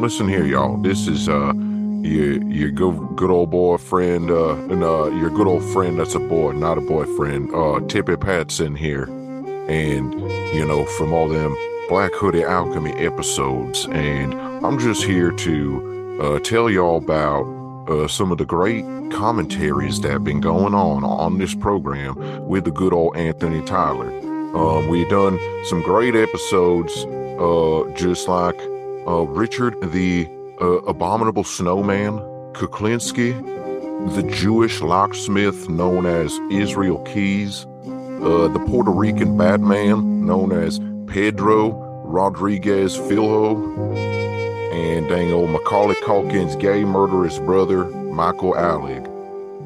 [0.01, 0.77] listen here, y'all.
[0.77, 1.53] This is uh,
[2.03, 4.29] your your good good old boyfriend.
[4.29, 6.01] Uh, and uh, your good old friend.
[6.01, 7.55] That's a boy, not a boyfriend.
[7.55, 9.05] Uh, Tippy Patson here,
[9.69, 10.15] and
[10.53, 11.55] you know from all them
[11.89, 17.45] Black Hoodie Alchemy episodes, and I'm just here to uh, tell y'all about
[17.89, 22.17] uh, some of the great commentaries that have been going on on this program
[22.49, 24.28] with the good old Anthony Tyler.
[24.59, 26.93] Um, we done some great episodes,
[27.39, 28.61] uh, just like
[29.07, 30.29] uh, Richard the
[30.61, 32.19] uh, Abominable Snowman,
[32.55, 33.33] Kuklinski,
[34.17, 41.71] the Jewish locksmith known as Israel Keys, uh, the Puerto Rican Batman known as Pedro
[42.05, 43.57] Rodriguez Filho,
[44.73, 49.08] and dang old Macaulay Culkin's gay murderous brother, Michael Alig.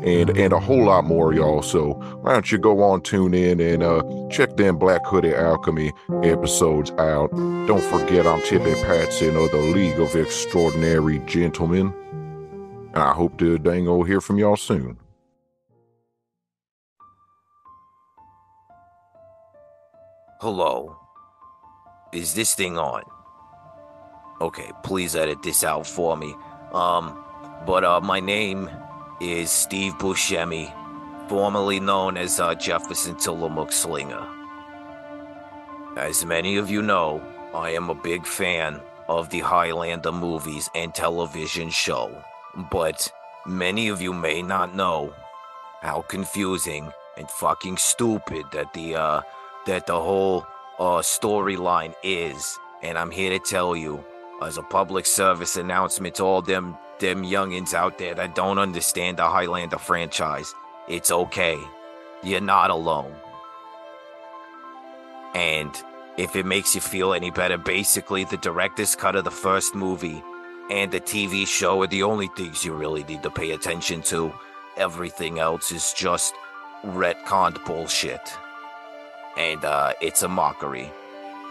[0.04, 1.62] And, and a whole lot more, y'all.
[1.62, 5.92] So why don't you go on, tune in, and uh, check them Black Hoodie Alchemy
[6.24, 7.30] episodes out.
[7.66, 11.94] Don't forget, I'm Tippy Patson of the League of Extraordinary Gentlemen.
[12.94, 14.98] And I hope to dang old hear from y'all soon.
[20.40, 20.96] Hello.
[22.12, 23.04] Is this thing on?
[24.40, 26.34] Okay, please edit this out for me.
[26.72, 27.16] Um,
[27.64, 28.68] but uh, my name
[29.22, 30.72] is Steve Buscemi,
[31.28, 34.26] formerly known as uh, Jefferson Tillamook Slinger.
[35.96, 37.22] As many of you know,
[37.54, 42.10] I am a big fan of the Highlander movies and television show,
[42.72, 43.12] but
[43.46, 45.14] many of you may not know
[45.82, 49.20] how confusing and fucking stupid that the uh
[49.66, 50.44] that the whole
[50.80, 54.04] uh storyline is, and I'm here to tell you
[54.42, 59.18] as a public service announcement to all them them youngins out there that don't understand
[59.18, 60.54] the Highlander franchise.
[60.88, 61.58] It's okay.
[62.22, 63.14] You're not alone.
[65.34, 65.70] And
[66.16, 70.22] if it makes you feel any better, basically the director's cut of the first movie
[70.70, 74.32] and the TV show are the only things you really need to pay attention to.
[74.76, 76.34] Everything else is just
[76.84, 78.32] retconned bullshit.
[79.36, 80.90] And uh it's a mockery.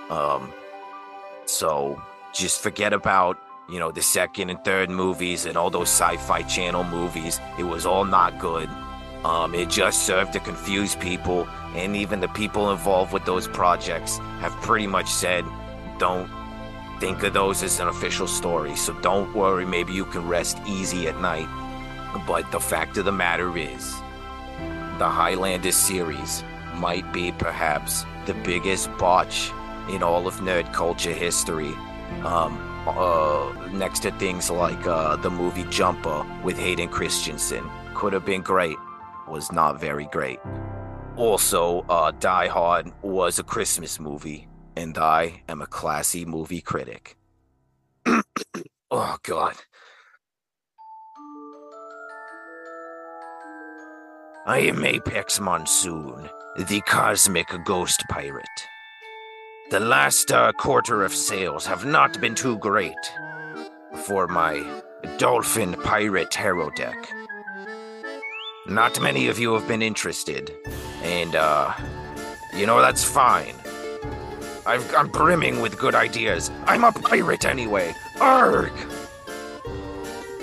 [0.10, 0.54] Um
[1.46, 2.02] so
[2.34, 3.38] just forget about
[3.72, 7.86] you know the second and third movies and all those sci-fi channel movies it was
[7.86, 8.70] all not good
[9.24, 14.18] um it just served to confuse people and even the people involved with those projects
[14.40, 15.46] have pretty much said
[15.98, 16.30] don't
[17.00, 21.08] think of those as an official story so don't worry maybe you can rest easy
[21.08, 21.48] at night
[22.28, 23.96] but the fact of the matter is
[24.98, 26.44] the highlander series
[26.76, 29.52] might be perhaps the biggest botch
[29.90, 31.74] in all of nerd culture history.
[32.24, 37.70] Um, uh, next to things like uh, the movie Jumper with Hayden Christensen.
[37.94, 38.78] Could have been great,
[39.28, 40.40] was not very great.
[41.16, 47.18] Also, uh, Die Hard was a Christmas movie, and I am a classy movie critic.
[48.92, 49.56] oh, God.
[54.48, 58.71] I am Apex Monsoon, the cosmic ghost pirate.
[59.72, 62.92] The last uh, quarter of sales have not been too great
[64.04, 64.62] for my
[65.18, 67.10] Dolphin Pirate Hero deck.
[68.68, 70.54] Not many of you have been interested,
[71.04, 71.74] and, uh,
[72.54, 73.56] you know, that's fine.
[74.66, 76.52] I've, I'm brimming with good ideas.
[76.66, 77.96] I'm a pirate anyway.
[78.20, 78.74] Arg!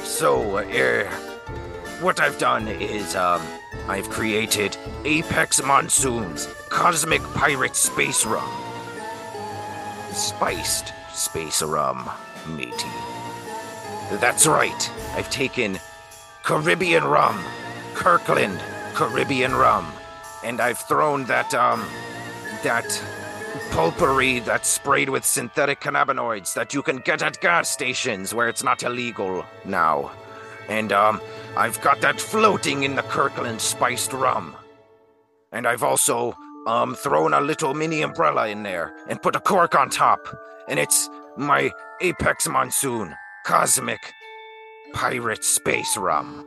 [0.05, 1.05] So, uh,
[2.01, 3.43] what I've done is, um,
[3.89, 8.68] I've created Apex Monsoon's Cosmic Pirate Space Rum.
[10.19, 12.11] Spiced space rum,
[12.49, 12.89] matey.
[14.21, 15.79] That's right, I've taken
[16.43, 17.39] Caribbean rum,
[17.95, 18.61] Kirkland
[18.95, 19.93] Caribbean rum,
[20.43, 21.87] and I've thrown that, um,
[22.65, 22.85] that
[23.71, 28.65] potpourri that's sprayed with synthetic cannabinoids that you can get at gas stations where it's
[28.65, 30.11] not illegal now.
[30.69, 31.21] And, um,
[31.57, 34.57] I've got that floating in the Kirkland spiced rum.
[35.53, 36.37] And I've also
[36.69, 40.29] um thrown a little mini umbrella in there and put a cork on top.
[40.69, 41.71] And it's my
[42.03, 44.13] Apex Monsoon Cosmic
[44.93, 46.47] Pirate Space Rum.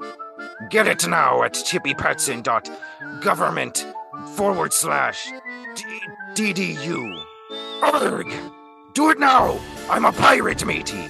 [0.70, 3.88] Get it now at chippypetson.government
[4.36, 5.28] forward slash
[6.36, 7.24] DDU.
[7.82, 8.52] Urgh!
[8.94, 9.60] Do it now!
[9.90, 11.08] I'm a pirate, matey!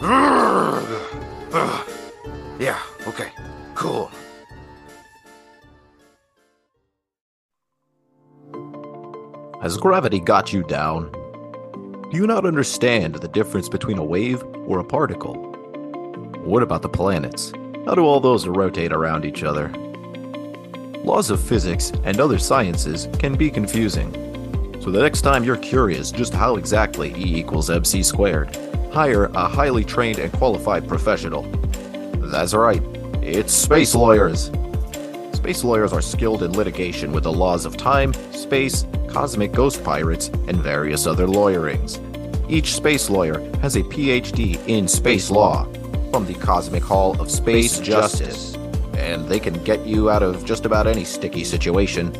[0.00, 1.04] Urgh!
[2.58, 3.30] Yeah, okay,
[3.76, 4.10] cool.
[9.60, 11.10] Has gravity got you down?
[12.12, 15.34] Do you not understand the difference between a wave or a particle?
[16.44, 17.52] What about the planets?
[17.84, 19.68] How do all those rotate around each other?
[21.02, 24.12] Laws of physics and other sciences can be confusing.
[24.80, 28.54] So the next time you're curious just how exactly E equals mc squared,
[28.92, 31.42] hire a highly trained and qualified professional.
[32.30, 32.82] That's right,
[33.22, 34.52] it's space lawyers.
[35.32, 40.28] Space lawyers are skilled in litigation with the laws of time, space, cosmic ghost pirates,
[40.48, 41.98] and various other lawyerings.
[42.50, 45.64] Each space lawyer has a PhD in space law
[46.10, 48.54] from the Cosmic Hall of Space Justice,
[48.94, 52.12] and they can get you out of just about any sticky situation.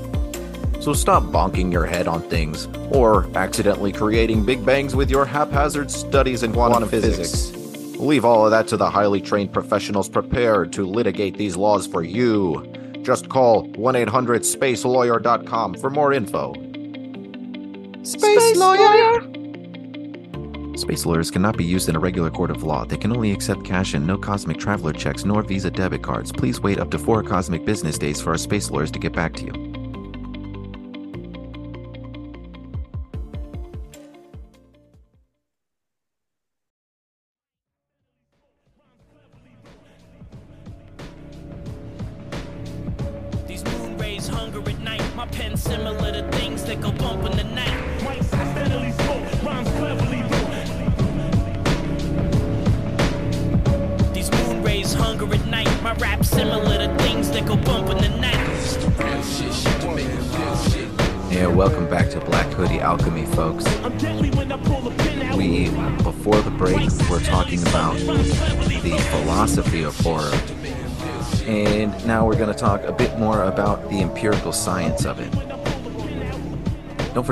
[0.83, 5.91] So stop bonking your head on things, or accidentally creating big bangs with your haphazard
[5.91, 7.51] studies in quantum, physics.
[7.99, 12.03] Leave all of that to the highly trained professionals prepared to litigate these laws for
[12.03, 12.65] you.
[13.03, 16.55] Just call 1 800 spacelawyer.com for more info.
[18.03, 19.21] Space, lawyer.
[20.77, 22.85] Space lawyers cannot be used in a regular court of law.
[22.85, 26.31] They can only accept cash and no cosmic traveler checks nor Visa debit cards.
[26.31, 29.35] Please wait up to four cosmic business days for our space lawyers to get back
[29.35, 29.68] to you.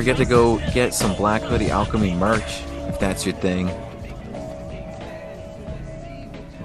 [0.07, 3.67] Forget to go get some Black Hoodie Alchemy merch if that's your thing.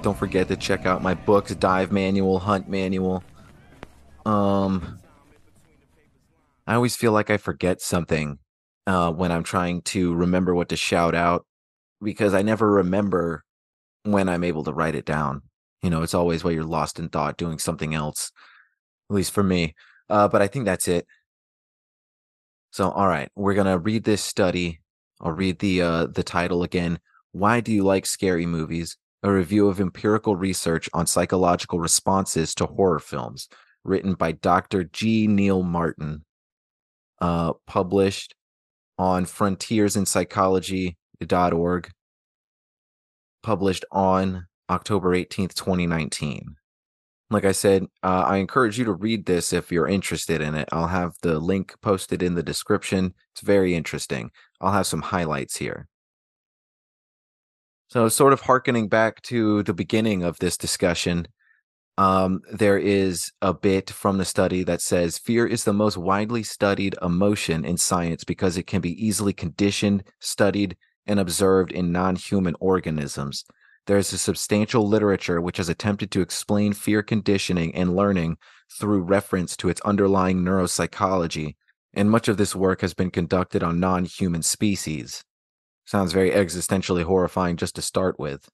[0.00, 3.24] Don't forget to check out my books, Dive Manual, Hunt Manual.
[4.24, 5.00] Um,
[6.68, 8.38] I always feel like I forget something
[8.86, 11.44] uh, when I'm trying to remember what to shout out
[12.00, 13.42] because I never remember
[14.04, 15.42] when I'm able to write it down.
[15.82, 18.30] You know, it's always while you're lost in thought doing something else,
[19.10, 19.74] at least for me.
[20.08, 21.08] Uh, but I think that's it.
[22.72, 24.80] So, all right, we're gonna read this study.
[25.20, 26.98] I'll read the uh, the title again.
[27.32, 28.96] Why do you like scary movies?
[29.22, 33.48] A review of empirical research on psychological responses to horror films,
[33.84, 34.84] written by Dr.
[34.84, 35.26] G.
[35.26, 36.24] Neil Martin
[37.20, 38.34] uh, published
[38.98, 41.90] on frontiersinpsychology.org,
[43.42, 46.56] published on October 18th, 2019.
[47.32, 50.68] Like I said, uh, I encourage you to read this if you're interested in it.
[50.72, 53.14] I'll have the link posted in the description.
[53.32, 54.30] It's very interesting.
[54.60, 55.88] I'll have some highlights here.
[57.88, 61.26] So, sort of harkening back to the beginning of this discussion,
[61.98, 66.42] um, there is a bit from the study that says fear is the most widely
[66.42, 70.76] studied emotion in science because it can be easily conditioned, studied,
[71.06, 73.44] and observed in non human organisms.
[73.86, 78.36] There is a substantial literature which has attempted to explain fear conditioning and learning
[78.78, 81.56] through reference to its underlying neuropsychology,
[81.92, 85.24] and much of this work has been conducted on non human species.
[85.84, 88.48] Sounds very existentially horrifying just to start with.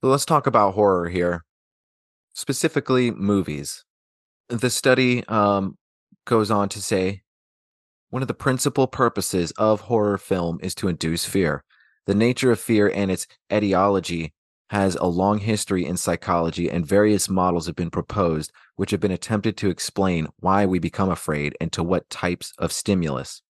[0.00, 1.44] So let's talk about horror here,
[2.32, 3.84] specifically movies.
[4.48, 5.76] The study um,
[6.26, 7.22] goes on to say
[8.10, 11.64] one of the principal purposes of horror film is to induce fear.
[12.06, 14.32] The nature of fear and its etiology
[14.70, 19.12] has a long history in psychology, and various models have been proposed which have been
[19.12, 23.42] attempted to explain why we become afraid and to what types of stimulus.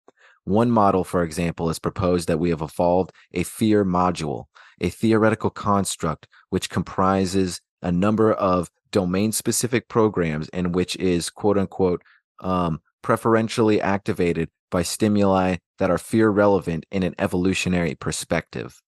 [0.44, 4.44] One model, for example, has proposed that we have evolved a fear module,
[4.80, 11.58] a theoretical construct which comprises a number of domain specific programs and which is quote
[11.58, 12.02] unquote
[12.40, 18.82] um, preferentially activated by stimuli that are fear relevant in an evolutionary perspective.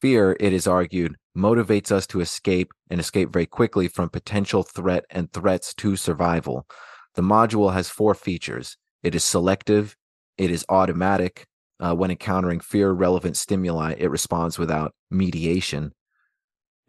[0.00, 5.04] Fear, it is argued, motivates us to escape and escape very quickly from potential threat
[5.08, 6.66] and threats to survival.
[7.14, 9.94] The module has four features it is selective,
[10.38, 11.46] it is automatic.
[11.78, 15.92] Uh, when encountering fear relevant stimuli, it responds without mediation.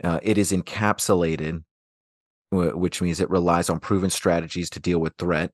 [0.04, 1.62] Uh, it is encapsulated,
[2.50, 5.52] which means it relies on proven strategies to deal with threat.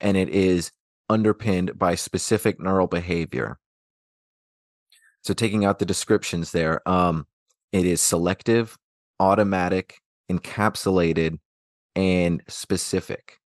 [0.00, 0.72] And it is
[1.12, 3.58] underpinned by specific neural behavior.
[5.22, 7.26] So taking out the descriptions there, um,
[7.70, 8.76] it is selective,
[9.20, 9.98] automatic,
[10.30, 11.38] encapsulated,
[11.94, 13.38] and specific.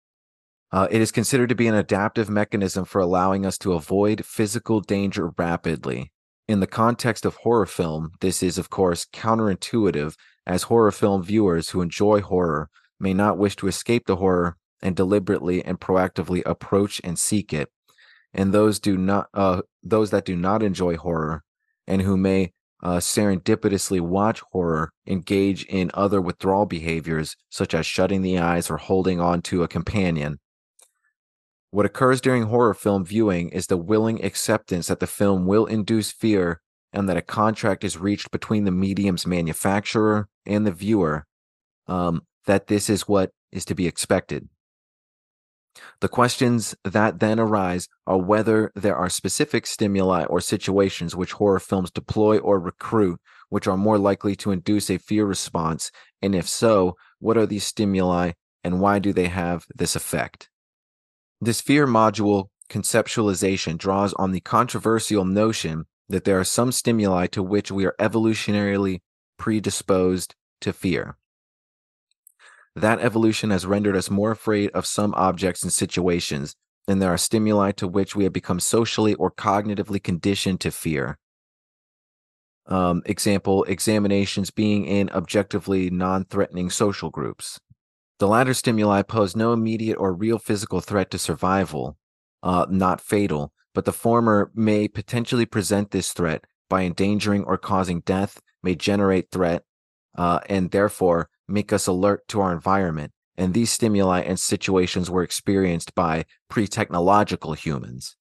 [0.73, 4.81] Uh, it is considered to be an adaptive mechanism for allowing us to avoid physical
[4.81, 6.13] danger rapidly.
[6.49, 10.15] In the context of horror film, this is, of course, counterintuitive,
[10.47, 12.69] as horror film viewers who enjoy horror
[13.01, 14.57] may not wish to escape the horror
[14.87, 17.69] and deliberately and proactively approach and seek it.
[18.33, 21.43] And those do not uh, those that do not enjoy horror
[21.89, 22.53] and who may
[22.85, 28.77] uh, serendipitously watch horror engage in other withdrawal behaviors such as shutting the eyes or
[28.77, 30.39] holding on to a companion.
[31.73, 36.13] What occurs during horror film viewing is the willing acceptance that the film will induce
[36.13, 36.61] fear
[36.93, 41.27] and that a contract is reached between the medium's manufacturer and the viewer
[41.89, 44.49] um, that this is what is to be expected.
[46.01, 51.61] The questions that then arise are whether there are specific stimuli or situations which horror
[51.61, 56.49] films deploy or recruit which are more likely to induce a fear response, and if
[56.49, 58.33] so, what are these stimuli
[58.65, 60.49] and why do they have this effect?
[61.41, 67.43] This fear module conceptualization draws on the controversial notion that there are some stimuli to
[67.43, 69.01] which we are evolutionarily
[69.39, 71.17] predisposed to fear.
[72.77, 76.55] That evolution has rendered us more afraid of some objects and situations,
[76.87, 81.17] and there are stimuli to which we have become socially or cognitively conditioned to fear.
[82.67, 87.59] Um, example, examinations being in objectively non threatening social groups.
[88.19, 91.97] The latter stimuli pose no immediate or real physical threat to survival,
[92.43, 98.01] uh, not fatal, but the former may potentially present this threat by endangering or causing
[98.01, 99.63] death, may generate threat,
[100.19, 105.23] uh, and therefore make us alert to our environment, and these stimuli and situations were
[105.23, 108.17] experienced by pre technological humans,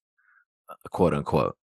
[0.68, 1.56] uh, quote unquote.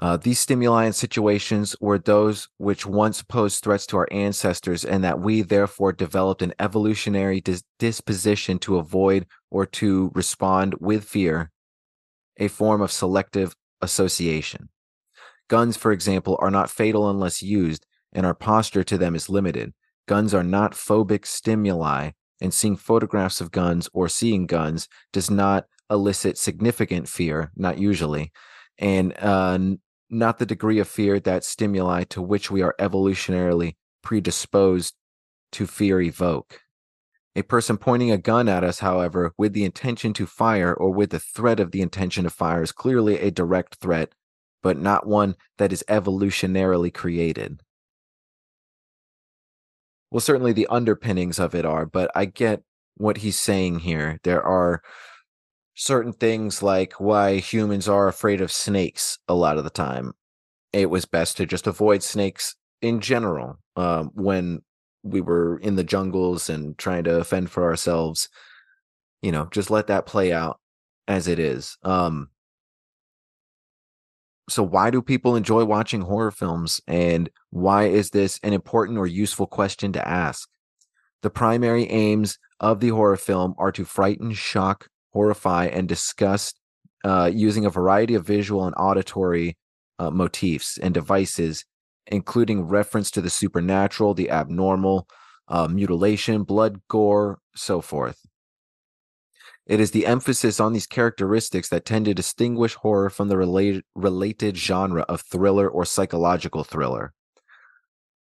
[0.00, 5.04] Uh, these stimuli and situations were those which once posed threats to our ancestors, and
[5.04, 11.52] that we therefore developed an evolutionary dis- disposition to avoid or to respond with fear,
[12.38, 14.68] a form of selective association.
[15.48, 19.74] Guns, for example, are not fatal unless used, and our posture to them is limited.
[20.06, 25.66] Guns are not phobic stimuli, and seeing photographs of guns or seeing guns does not
[25.90, 28.32] elicit significant fear, not usually,
[28.78, 29.58] and uh,
[30.10, 34.94] not the degree of fear that stimuli to which we are evolutionarily predisposed
[35.52, 36.60] to fear evoke.
[37.36, 41.10] A person pointing a gun at us, however, with the intention to fire or with
[41.10, 44.12] the threat of the intention to fire is clearly a direct threat,
[44.62, 47.60] but not one that is evolutionarily created
[50.14, 52.62] well certainly the underpinnings of it are but i get
[52.96, 54.80] what he's saying here there are
[55.74, 60.12] certain things like why humans are afraid of snakes a lot of the time
[60.72, 64.60] it was best to just avoid snakes in general um, when
[65.04, 68.28] we were in the jungles and trying to fend for ourselves.
[69.22, 70.58] You know, just let that play out
[71.06, 71.78] as it is.
[71.82, 72.28] Um,
[74.48, 79.06] so why do people enjoy watching horror films and why is this an important or
[79.06, 80.48] useful question to ask?
[81.22, 86.60] The primary aims of the horror film are to frighten shock horrify and disgust
[87.04, 89.56] uh, using a variety of visual and auditory
[89.98, 91.64] uh, motifs and devices
[92.08, 95.06] including reference to the supernatural the abnormal
[95.48, 98.20] uh, mutilation blood gore so forth
[99.66, 103.82] it is the emphasis on these characteristics that tend to distinguish horror from the related,
[103.94, 107.14] related genre of thriller or psychological thriller.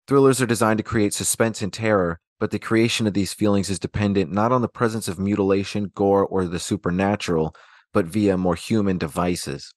[0.08, 3.80] Thrillers are designed to create suspense and terror, but the creation of these feelings is
[3.80, 7.56] dependent not on the presence of mutilation, gore, or the supernatural,
[7.94, 9.74] but via more human devices.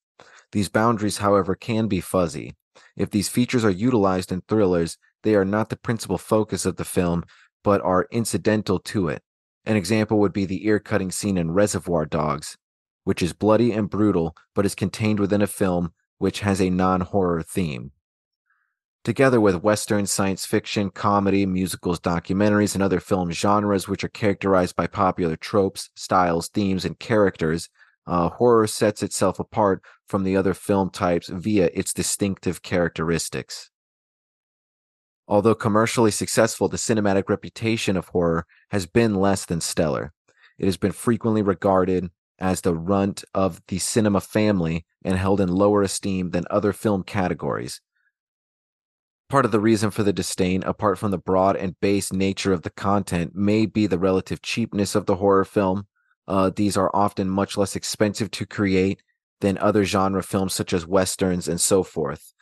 [0.52, 2.56] These boundaries, however, can be fuzzy.
[2.96, 6.84] If these features are utilized in thrillers, they are not the principal focus of the
[6.84, 7.24] film,
[7.64, 9.22] but are incidental to it.
[9.66, 12.56] An example would be the ear cutting scene in Reservoir Dogs,
[13.02, 17.00] which is bloody and brutal, but is contained within a film which has a non
[17.00, 17.90] horror theme.
[19.04, 24.74] Together with Western science fiction, comedy, musicals, documentaries, and other film genres which are characterized
[24.76, 27.68] by popular tropes, styles, themes, and characters,
[28.06, 33.70] uh, horror sets itself apart from the other film types via its distinctive characteristics.
[35.28, 40.12] Although commercially successful, the cinematic reputation of horror has been less than stellar.
[40.58, 45.48] It has been frequently regarded as the runt of the cinema family and held in
[45.48, 47.80] lower esteem than other film categories.
[49.28, 52.62] Part of the reason for the disdain, apart from the broad and base nature of
[52.62, 55.88] the content, may be the relative cheapness of the horror film.
[56.28, 59.02] Uh, these are often much less expensive to create
[59.40, 62.32] than other genre films such as westerns and so forth.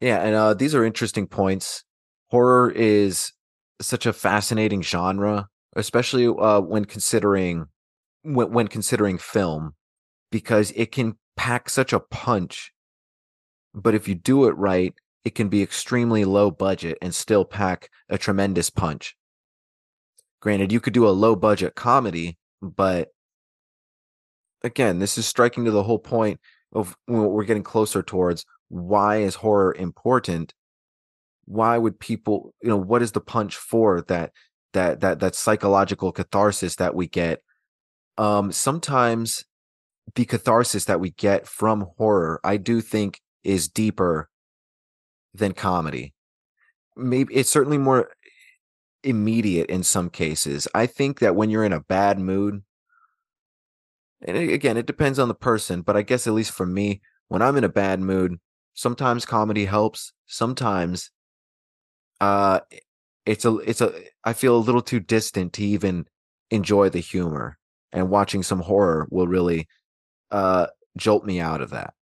[0.00, 1.84] Yeah, and uh, these are interesting points
[2.32, 3.30] horror is
[3.82, 7.66] such a fascinating genre, especially uh, when considering
[8.22, 9.74] when, when considering film,
[10.30, 12.72] because it can pack such a punch.
[13.74, 17.90] But if you do it right, it can be extremely low budget and still pack
[18.08, 19.14] a tremendous punch.
[20.40, 23.08] Granted, you could do a low budget comedy, but
[24.64, 26.40] again, this is striking to the whole point
[26.72, 28.46] of what we're getting closer towards.
[28.68, 30.54] Why is horror important?
[31.44, 34.32] Why would people you know what is the punch for that
[34.72, 37.40] that that that psychological catharsis that we get?
[38.18, 39.44] Um sometimes
[40.14, 44.28] the catharsis that we get from horror i do think is deeper
[45.34, 46.12] than comedy.
[46.96, 48.10] Maybe it's certainly more
[49.02, 50.68] immediate in some cases.
[50.74, 52.62] I think that when you're in a bad mood
[54.24, 57.42] and again it depends on the person but i guess at least for me when
[57.42, 58.38] i'm in a bad mood
[58.74, 61.10] sometimes comedy helps sometimes
[62.22, 62.60] uh
[63.26, 63.92] it's a it's a
[64.22, 66.06] I feel a little too distant to even
[66.52, 67.58] enjoy the humor
[67.92, 69.66] and watching some horror will really
[70.30, 71.94] uh jolt me out of that.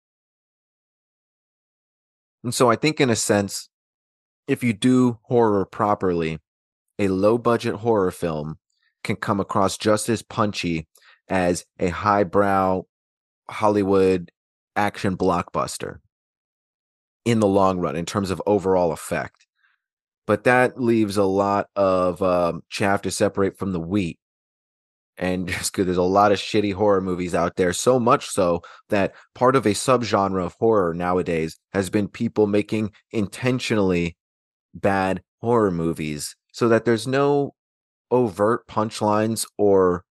[2.45, 3.71] And so I think in a sense
[4.47, 6.39] if you do horror properly,
[6.99, 8.59] a low budget horror film
[9.03, 10.87] can come across just as punchy
[11.29, 12.83] as a highbrow
[13.49, 14.31] Hollywood
[14.77, 16.01] action blockbuster
[17.25, 19.40] in the long run in terms of overall effect
[20.31, 24.17] but that leaves a lot of um, chaff to separate from the wheat.
[25.19, 28.63] And just because there's a lot of shitty horror movies out there, so much so
[28.91, 34.17] that part of a subgenre of horror nowadays has been people making intentionally
[34.73, 37.53] bad horror movies so that there's no
[38.13, 40.05] overt punchlines or,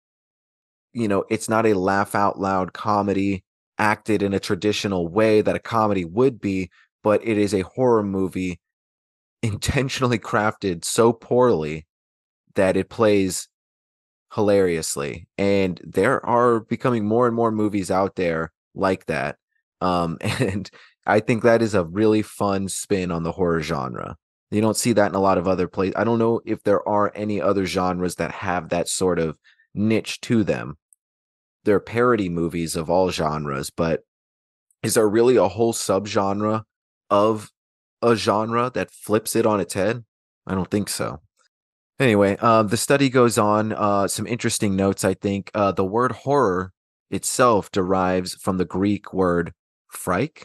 [0.95, 3.45] you know, it's not a laugh out loud comedy
[3.79, 6.71] acted in a traditional way that a comedy would be,
[7.05, 8.59] but it is a horror movie
[9.43, 11.86] intentionally crafted so poorly
[12.55, 13.49] that it plays
[14.34, 15.26] hilariously.
[15.36, 19.36] And there are becoming more and more movies out there like that.
[19.80, 20.70] Um, and
[21.07, 24.16] I think that is a really fun spin on the horror genre.
[24.51, 25.95] You don't see that in a lot of other places.
[25.97, 29.39] I don't know if there are any other genres that have that sort of
[29.74, 30.78] niche to them.
[31.64, 34.01] There are parody movies of all genres, but
[34.82, 36.62] is there really a whole subgenre
[37.11, 37.51] of
[38.03, 40.05] a genre that flips it on its head?
[40.46, 41.20] I don't think so.
[42.01, 43.72] Anyway, uh, the study goes on.
[43.72, 45.51] Uh, some interesting notes, I think.
[45.55, 46.72] Uh, the word horror
[47.11, 49.53] itself derives from the Greek word
[49.92, 50.44] phryke,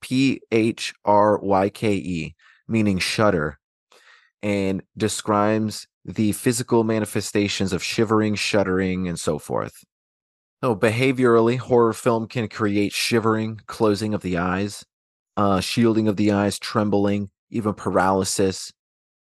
[0.00, 2.34] P H R Y K E,
[2.68, 3.58] meaning shudder,
[4.42, 9.84] and describes the physical manifestations of shivering, shuddering, and so forth.
[10.62, 14.84] So, behaviorally, horror film can create shivering, closing of the eyes,
[15.38, 18.72] uh, shielding of the eyes, trembling, even paralysis,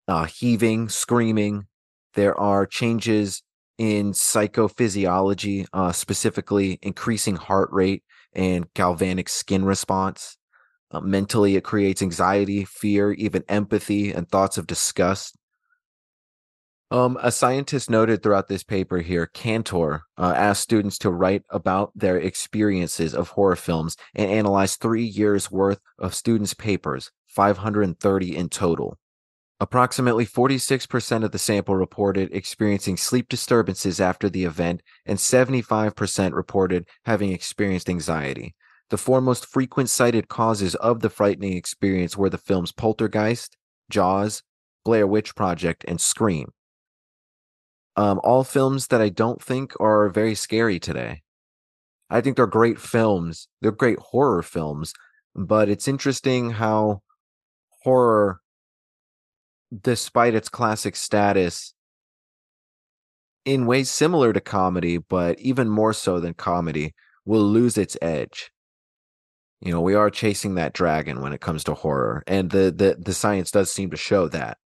[0.07, 1.68] uh, heaving, screaming.
[2.15, 3.43] There are changes
[3.78, 8.03] in psychophysiology, uh, specifically increasing heart rate
[8.34, 10.38] and galvanic skin response.
[10.91, 15.37] Uh, mentally, it creates anxiety, fear, even empathy, and thoughts of disgust.
[16.90, 21.92] Um, a scientist noted throughout this paper here, Cantor uh, asked students to write about
[21.94, 28.48] their experiences of horror films and analyze three years worth of students' papers, 530 in
[28.48, 28.98] total.
[29.60, 36.88] Approximately 46% of the sample reported experiencing sleep disturbances after the event, and 75% reported
[37.06, 38.56] having experienced anxiety.
[38.92, 43.58] The four most frequent cited causes of the frightening experience were the films Poltergeist,
[43.90, 44.42] Jaws,
[44.86, 46.54] Blair Witch Project, and Scream.
[47.98, 51.24] Um, all films that I don't think are very scary today.
[52.12, 53.48] I think they're great films.
[53.62, 54.93] They're great horror films,
[55.36, 57.02] but it's interesting how
[57.84, 58.39] horror,
[59.82, 61.74] despite its classic status,
[63.45, 66.93] in ways similar to comedy, but even more so than comedy,
[67.26, 68.52] will lose its edge.
[69.62, 72.95] You know, we are chasing that dragon when it comes to horror, and the the
[73.00, 74.60] the science does seem to show that.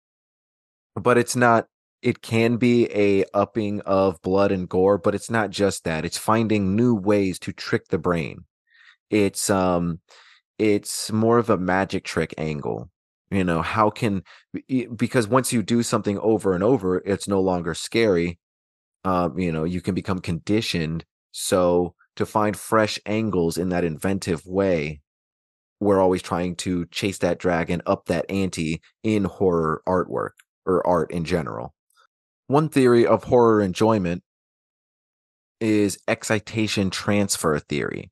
[0.95, 1.67] But it's not
[2.01, 6.05] it can be a upping of blood and gore, but it's not just that.
[6.05, 8.45] It's finding new ways to trick the brain.
[9.09, 9.99] It's um
[10.57, 12.89] it's more of a magic trick angle.
[13.29, 14.23] You know, how can
[14.95, 18.39] because once you do something over and over, it's no longer scary.
[19.05, 21.05] Um, you know, you can become conditioned.
[21.31, 25.01] So to find fresh angles in that inventive way,
[25.79, 30.31] we're always trying to chase that dragon up that ante in horror artwork
[30.65, 31.73] or art in general.
[32.51, 34.23] One theory of horror enjoyment
[35.61, 38.11] is excitation transfer theory,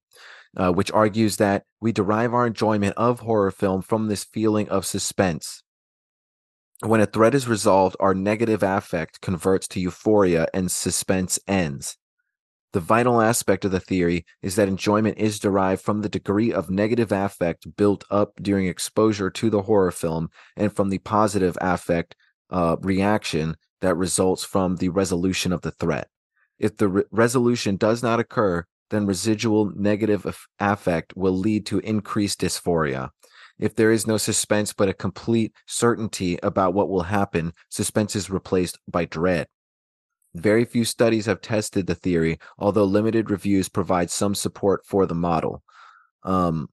[0.55, 4.85] uh, which argues that we derive our enjoyment of horror film from this feeling of
[4.85, 5.61] suspense.
[6.79, 11.97] When a threat is resolved, our negative affect converts to euphoria and suspense ends.
[12.71, 16.69] The vital aspect of the theory is that enjoyment is derived from the degree of
[16.69, 22.15] negative affect built up during exposure to the horror film and from the positive affect
[22.50, 26.08] uh, reaction that results from the resolution of the threat.
[26.58, 32.41] If the re- resolution does not occur, then residual negative affect will lead to increased
[32.41, 33.10] dysphoria.
[33.60, 38.30] If there is no suspense but a complete certainty about what will happen, suspense is
[38.30, 39.47] replaced by dread.
[40.34, 45.16] Very few studies have tested the theory, although limited reviews provide some support for the
[45.16, 45.64] model.
[46.24, 46.70] Um,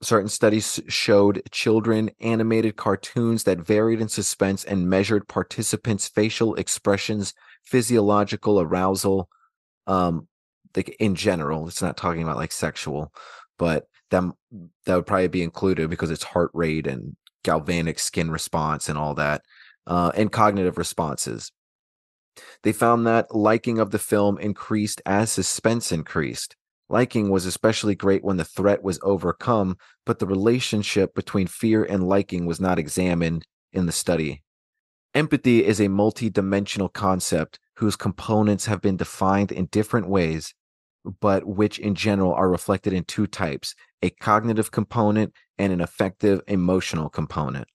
[0.00, 7.34] Certain studies showed children animated cartoons that varied in suspense and measured participants' facial expressions,
[7.64, 9.28] physiological arousal.
[9.88, 10.28] Um,
[10.76, 13.12] like in general, it's not talking about like sexual,
[13.58, 14.22] but that
[14.86, 19.14] that would probably be included because it's heart rate and galvanic skin response and all
[19.14, 19.42] that,
[19.86, 21.50] uh, and cognitive responses.
[22.62, 26.54] They found that liking of the film increased as suspense increased.
[26.90, 29.76] Liking was especially great when the threat was overcome,
[30.06, 34.42] but the relationship between fear and liking was not examined in the study.
[35.14, 40.54] Empathy is a multi-dimensional concept whose components have been defined in different ways,
[41.20, 46.40] but which in general are reflected in two types a cognitive component and an affective
[46.46, 47.66] emotional component.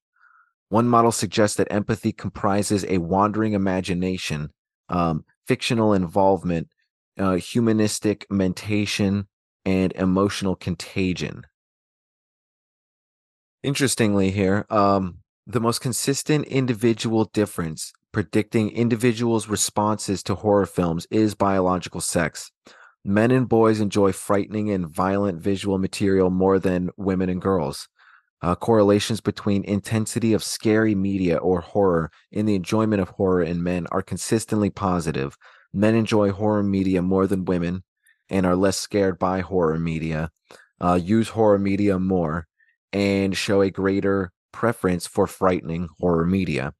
[0.70, 4.50] One model suggests that empathy comprises a wandering imagination,
[4.90, 6.70] um, fictional involvement,
[7.18, 9.28] uh, humanistic mentation,
[9.66, 11.44] and emotional contagion.
[13.62, 21.34] Interestingly, here, um, the most consistent individual difference predicting individuals' responses to horror films is
[21.34, 22.52] biological sex.
[23.04, 27.90] Men and boys enjoy frightening and violent visual material more than women and girls.
[28.42, 33.64] Uh, correlations between intensity of scary media or horror in the enjoyment of horror in
[33.64, 35.38] men are consistently positive,
[35.74, 37.84] men enjoy horror media more than women
[38.30, 40.32] and are less scared by horror media,
[40.80, 42.48] uh, use horror media more,
[42.92, 46.74] and show a greater preference for frightening horror media.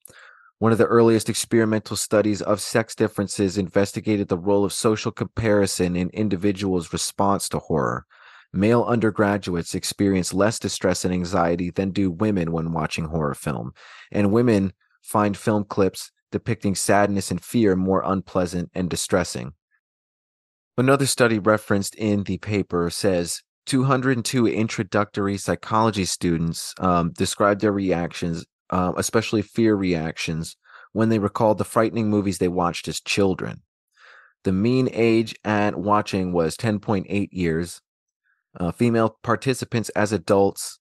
[0.60, 5.98] One of the earliest experimental studies of sex differences investigated the role of social comparison
[5.98, 8.06] in individuals' response to horror.
[8.54, 13.74] Male undergraduates experience less distress and anxiety than do women when watching horror film,
[14.12, 14.72] and women
[15.02, 19.54] find film clips depicting sadness and fear more unpleasant and distressing.
[20.76, 28.44] Another study referenced in the paper says 202 introductory psychology students um, described their reactions,
[28.72, 30.58] uh, especially fear reactions,
[30.92, 33.62] when they recalled the frightening movies they watched as children.
[34.44, 37.80] The mean age at watching was 10.8 years.
[38.60, 40.80] Uh, female participants as adults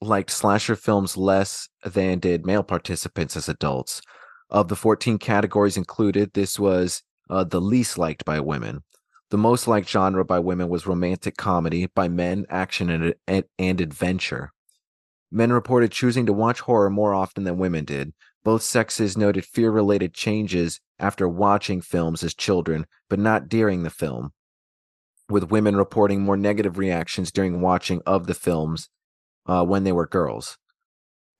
[0.00, 4.02] liked slasher films less than did male participants as adults.
[4.50, 8.82] Of the 14 categories included, this was uh, the least liked by women.
[9.30, 13.80] The most liked genre by women was romantic comedy, by men, action and, and, and
[13.80, 14.52] adventure.
[15.30, 18.12] Men reported choosing to watch horror more often than women did.
[18.42, 23.90] Both sexes noted fear related changes after watching films as children, but not during the
[23.90, 24.32] film,
[25.28, 28.88] with women reporting more negative reactions during watching of the films
[29.46, 30.58] uh, when they were girls.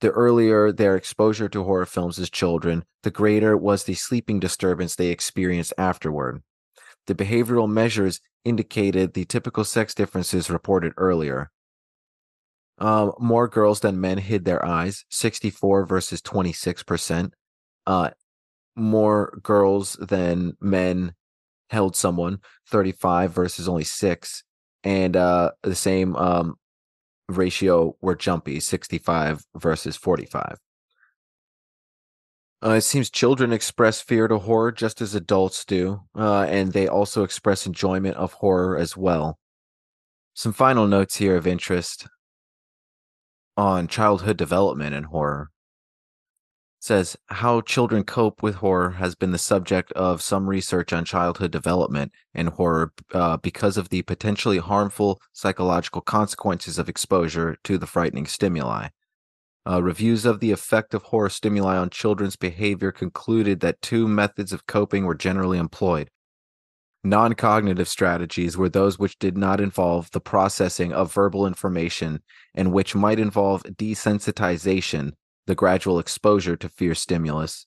[0.01, 4.97] The earlier their exposure to horror films as children, the greater was the sleeping disturbance
[4.97, 6.43] they experienced afterward.
[7.07, 11.51] The behavioral measures indicated the typical sex differences reported earlier.
[12.79, 17.33] Um, more girls than men hid their eyes, 64 versus 26%.
[17.87, 18.11] Uh,
[18.75, 21.15] more girls than men
[21.69, 22.39] held someone,
[22.69, 24.45] 35 versus only six.
[24.83, 26.57] And uh, the same um,
[27.39, 30.59] ratio were jumpy, 65 versus 45.
[32.63, 36.87] Uh, it seems children express fear to horror just as adults do, uh, and they
[36.87, 39.39] also express enjoyment of horror as well.
[40.35, 42.07] Some final notes here of interest
[43.57, 45.51] on childhood development in horror.
[46.83, 51.51] Says how children cope with horror has been the subject of some research on childhood
[51.51, 57.87] development and horror uh, because of the potentially harmful psychological consequences of exposure to the
[57.87, 58.89] frightening stimuli.
[59.69, 64.51] Uh, reviews of the effect of horror stimuli on children's behavior concluded that two methods
[64.51, 66.09] of coping were generally employed.
[67.05, 72.23] Non cognitive strategies were those which did not involve the processing of verbal information
[72.55, 75.13] and which might involve desensitization,
[75.47, 77.67] the gradual exposure to fear stimulus.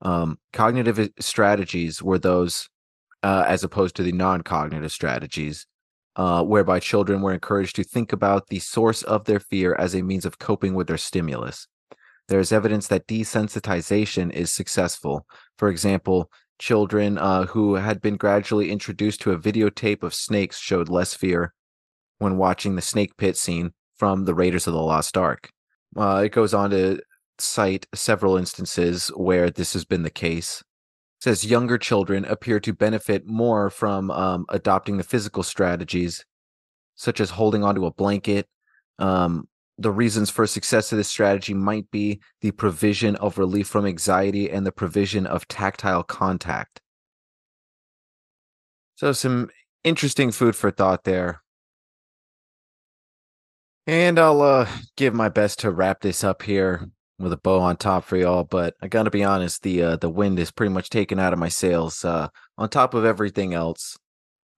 [0.00, 2.68] Um, cognitive strategies were those,
[3.22, 5.66] uh, as opposed to the non cognitive strategies,
[6.16, 10.02] uh, whereby children were encouraged to think about the source of their fear as a
[10.02, 11.68] means of coping with their stimulus.
[12.28, 15.26] There is evidence that desensitization is successful.
[15.58, 20.88] For example, children uh, who had been gradually introduced to a videotape of snakes showed
[20.88, 21.52] less fear
[22.18, 25.50] when watching the snake pit scene from the Raiders of the Lost Ark.
[25.96, 27.00] Uh, it goes on to
[27.38, 30.62] cite several instances where this has been the case
[31.22, 36.24] says younger children appear to benefit more from um, adopting the physical strategies,
[36.96, 38.48] such as holding onto a blanket.
[38.98, 39.46] Um,
[39.78, 44.50] the reasons for success of this strategy might be the provision of relief from anxiety
[44.50, 46.80] and the provision of tactile contact.
[48.96, 49.48] So, some
[49.84, 51.41] interesting food for thought there.
[53.86, 57.76] And I'll uh, give my best to wrap this up here with a bow on
[57.76, 58.44] top for y'all.
[58.44, 61.38] But I gotta be honest, the uh, the wind is pretty much taken out of
[61.38, 62.04] my sails.
[62.04, 62.28] Uh,
[62.58, 63.98] on top of everything else,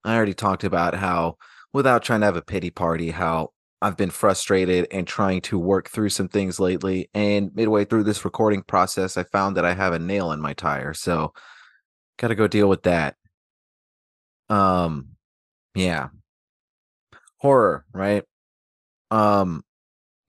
[0.03, 1.37] I already talked about how,
[1.73, 3.51] without trying to have a pity party, how
[3.81, 7.09] I've been frustrated and trying to work through some things lately.
[7.13, 10.53] And midway through this recording process, I found that I have a nail in my
[10.53, 10.93] tire.
[10.93, 11.33] So
[12.17, 13.15] gotta go deal with that.
[14.49, 15.09] Um
[15.75, 16.09] yeah.
[17.37, 18.23] Horror, right?
[19.11, 19.63] Um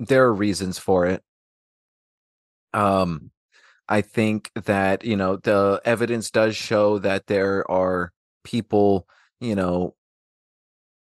[0.01, 1.23] there are reasons for it.
[2.73, 3.31] Um,
[3.89, 8.13] I think that you know the evidence does show that there are
[8.45, 9.09] people,
[9.41, 9.97] you know,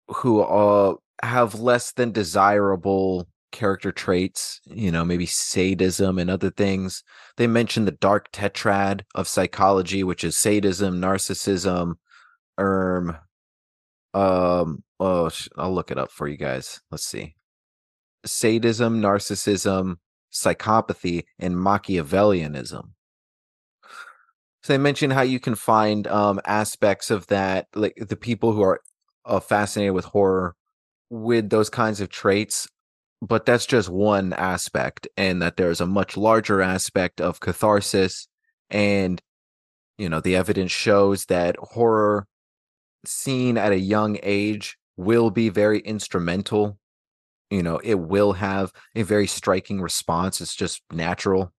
[0.07, 7.03] who uh, have less than desirable character traits, you know, maybe sadism and other things.
[7.37, 11.95] They mention the dark tetrad of psychology, which is sadism, narcissism,
[12.59, 13.17] erm,
[14.13, 16.81] um, oh, I'll look it up for you guys.
[16.91, 17.35] Let's see.
[18.25, 19.95] Sadism, narcissism,
[20.31, 22.91] psychopathy, and Machiavellianism.
[24.61, 28.61] So they mention how you can find um, aspects of that, like the people who
[28.61, 28.81] are
[29.25, 30.55] uh, fascinated with horror
[31.09, 32.67] with those kinds of traits,
[33.21, 38.27] but that's just one aspect, and that there's a much larger aspect of catharsis.
[38.69, 39.21] And,
[39.97, 42.27] you know, the evidence shows that horror
[43.05, 46.77] seen at a young age will be very instrumental
[47.49, 51.51] you know it will have a very striking response it's just natural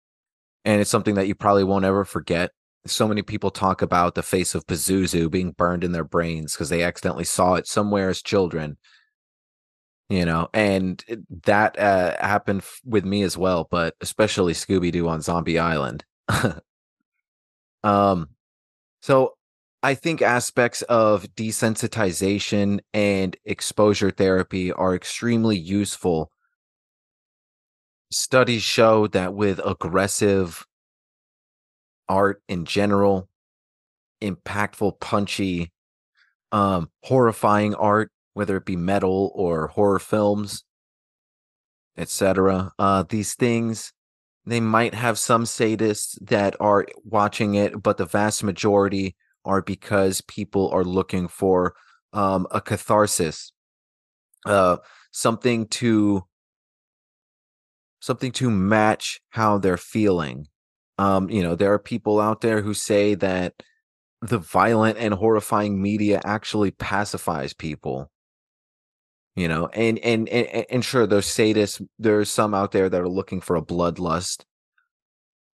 [0.64, 2.50] and it's something that you probably won't ever forget.
[2.86, 6.68] So many people talk about the face of Pazuzu being burned in their brains because
[6.68, 8.78] they accidentally saw it somewhere as children.
[10.08, 11.04] You know and
[11.44, 16.04] that uh, happened with me as well but especially scooby-doo on zombie island.
[17.82, 18.28] Um
[19.02, 19.34] so
[19.82, 26.30] I think aspects of desensitization and exposure therapy are extremely useful.
[28.10, 30.66] Studies show that with aggressive
[32.10, 33.28] art in general,
[34.20, 35.72] impactful, punchy,
[36.52, 40.62] um, horrifying art, whether it be metal or horror films,
[41.96, 42.72] etc.
[42.78, 43.94] Uh, these things,
[44.44, 50.20] they might have some sadists that are watching it, but the vast majority are because
[50.22, 51.74] people are looking for
[52.12, 53.52] um, a catharsis,
[54.46, 54.78] uh,
[55.12, 56.24] something to
[58.00, 60.46] something to match how they're feeling.
[60.98, 63.54] Um, you know, there are people out there who say that
[64.22, 68.10] the violent and horrifying media actually pacifies people
[69.36, 73.08] you know and and and, and sure there's sadists there's some out there that are
[73.08, 74.44] looking for a bloodlust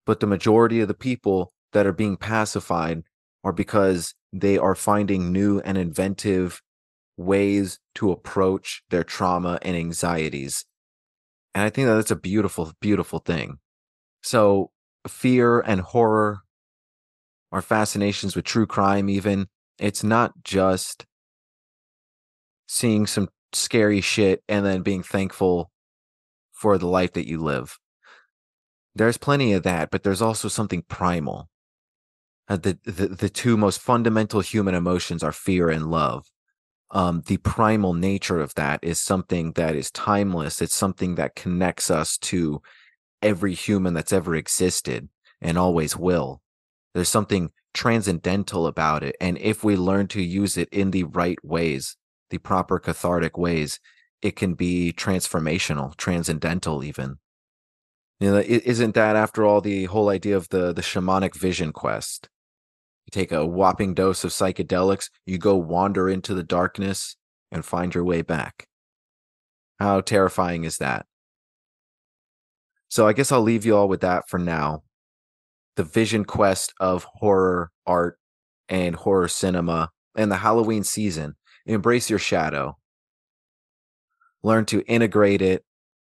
[0.05, 3.03] but the majority of the people that are being pacified
[3.47, 6.61] are because they are finding new and inventive
[7.17, 10.65] ways to approach their trauma and anxieties
[11.55, 13.59] and i think that that's a beautiful beautiful thing
[14.23, 14.71] so
[15.09, 16.41] fear and horror
[17.53, 19.47] our fascinations with true crime even
[19.79, 21.07] it's not just
[22.67, 25.71] seeing some scary shit and then being thankful
[26.53, 27.79] for the life that you live.
[28.95, 31.49] There's plenty of that, but there's also something primal.
[32.49, 36.27] Uh, the, the the two most fundamental human emotions are fear and love.
[36.93, 40.63] Um, the primal nature of that is something that is timeless.
[40.63, 42.63] It's something that connects us to
[43.21, 45.09] every human that's ever existed
[45.41, 46.41] and always will.
[46.95, 49.17] There's something transcendental about it.
[49.21, 51.97] And if we learn to use it in the right ways,
[52.31, 53.81] the proper cathartic ways,
[54.23, 57.19] it can be transformational, transcendental, even.
[58.21, 62.29] You know, isn't that after all the whole idea of the the shamanic vision quest?
[63.07, 67.17] You take a whopping dose of psychedelics, you go wander into the darkness
[67.53, 68.67] and find your way back.
[69.79, 71.07] How terrifying is that?
[72.89, 74.83] So I guess I'll leave you all with that for now.
[75.77, 78.19] The vision quest of horror art
[78.69, 81.37] and horror cinema and the Halloween season
[81.67, 82.79] embrace your shadow
[84.43, 85.65] learn to integrate it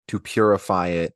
[0.08, 1.14] to purify it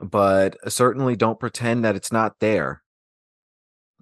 [0.00, 2.82] but uh, certainly don't pretend that it's not there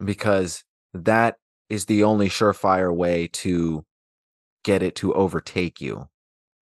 [0.04, 1.36] because that
[1.68, 3.84] is the only surefire way to
[4.64, 6.06] get it to overtake you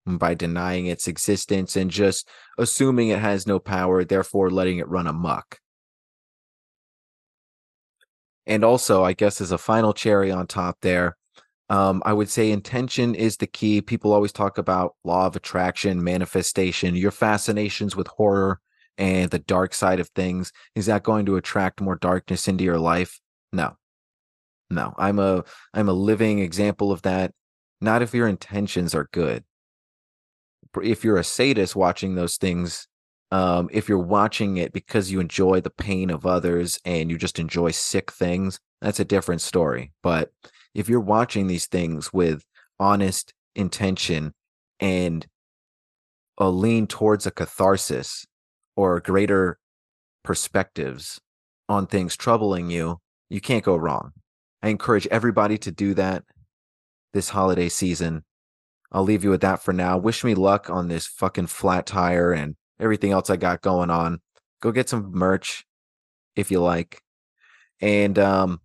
[0.07, 2.29] by denying its existence and just
[2.59, 5.59] assuming it has no power, therefore letting it run amok.
[8.47, 11.17] And also, I guess as a final cherry on top there,
[11.69, 13.83] um, I would say intention is the key.
[13.83, 18.59] People always talk about law of attraction, manifestation, your fascinations with horror
[18.97, 20.51] and the dark side of things.
[20.75, 23.21] Is that going to attract more darkness into your life?
[23.53, 23.77] No.
[24.71, 24.95] No.
[24.99, 27.33] I'm a I'm a living example of that.
[27.81, 29.45] Not if your intentions are good.
[30.83, 32.87] If you're a sadist watching those things,
[33.31, 37.39] um, if you're watching it because you enjoy the pain of others and you just
[37.39, 39.93] enjoy sick things, that's a different story.
[40.03, 40.31] But
[40.75, 42.43] if you're watching these things with
[42.79, 44.35] honest intention
[44.81, 45.27] and
[46.39, 48.27] a lean towards a catharsis
[48.77, 49.59] or greater
[50.23, 51.21] perspectives
[51.69, 54.13] on things troubling you, you can't go wrong.
[54.63, 56.25] I encourage everybody to do that
[57.13, 58.25] this holiday season.
[58.91, 59.99] I'll leave you with that for now.
[59.99, 64.21] Wish me luck on this fucking flat tire and everything else I got going on.
[64.61, 65.65] Go get some merch
[66.37, 67.03] if you like.
[67.81, 68.61] And um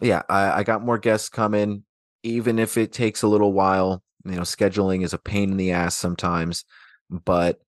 [0.00, 1.84] yeah, I, I got more guests coming,
[2.22, 4.02] even if it takes a little while.
[4.24, 6.64] You know, scheduling is a pain in the ass sometimes,
[7.10, 7.58] but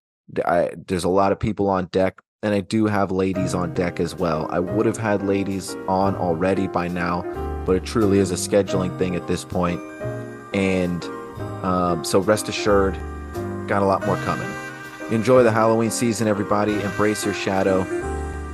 [0.44, 4.00] I, there's a lot of people on deck, and I do have ladies on deck
[4.00, 4.48] as well.
[4.50, 7.22] I would have had ladies on already by now,
[7.64, 9.80] but it truly is a scheduling thing at this point.
[10.52, 11.04] And
[11.64, 12.94] um, so rest assured,
[13.68, 14.48] got a lot more coming.
[15.12, 16.80] Enjoy the Halloween season, everybody.
[16.80, 17.82] Embrace your shadow.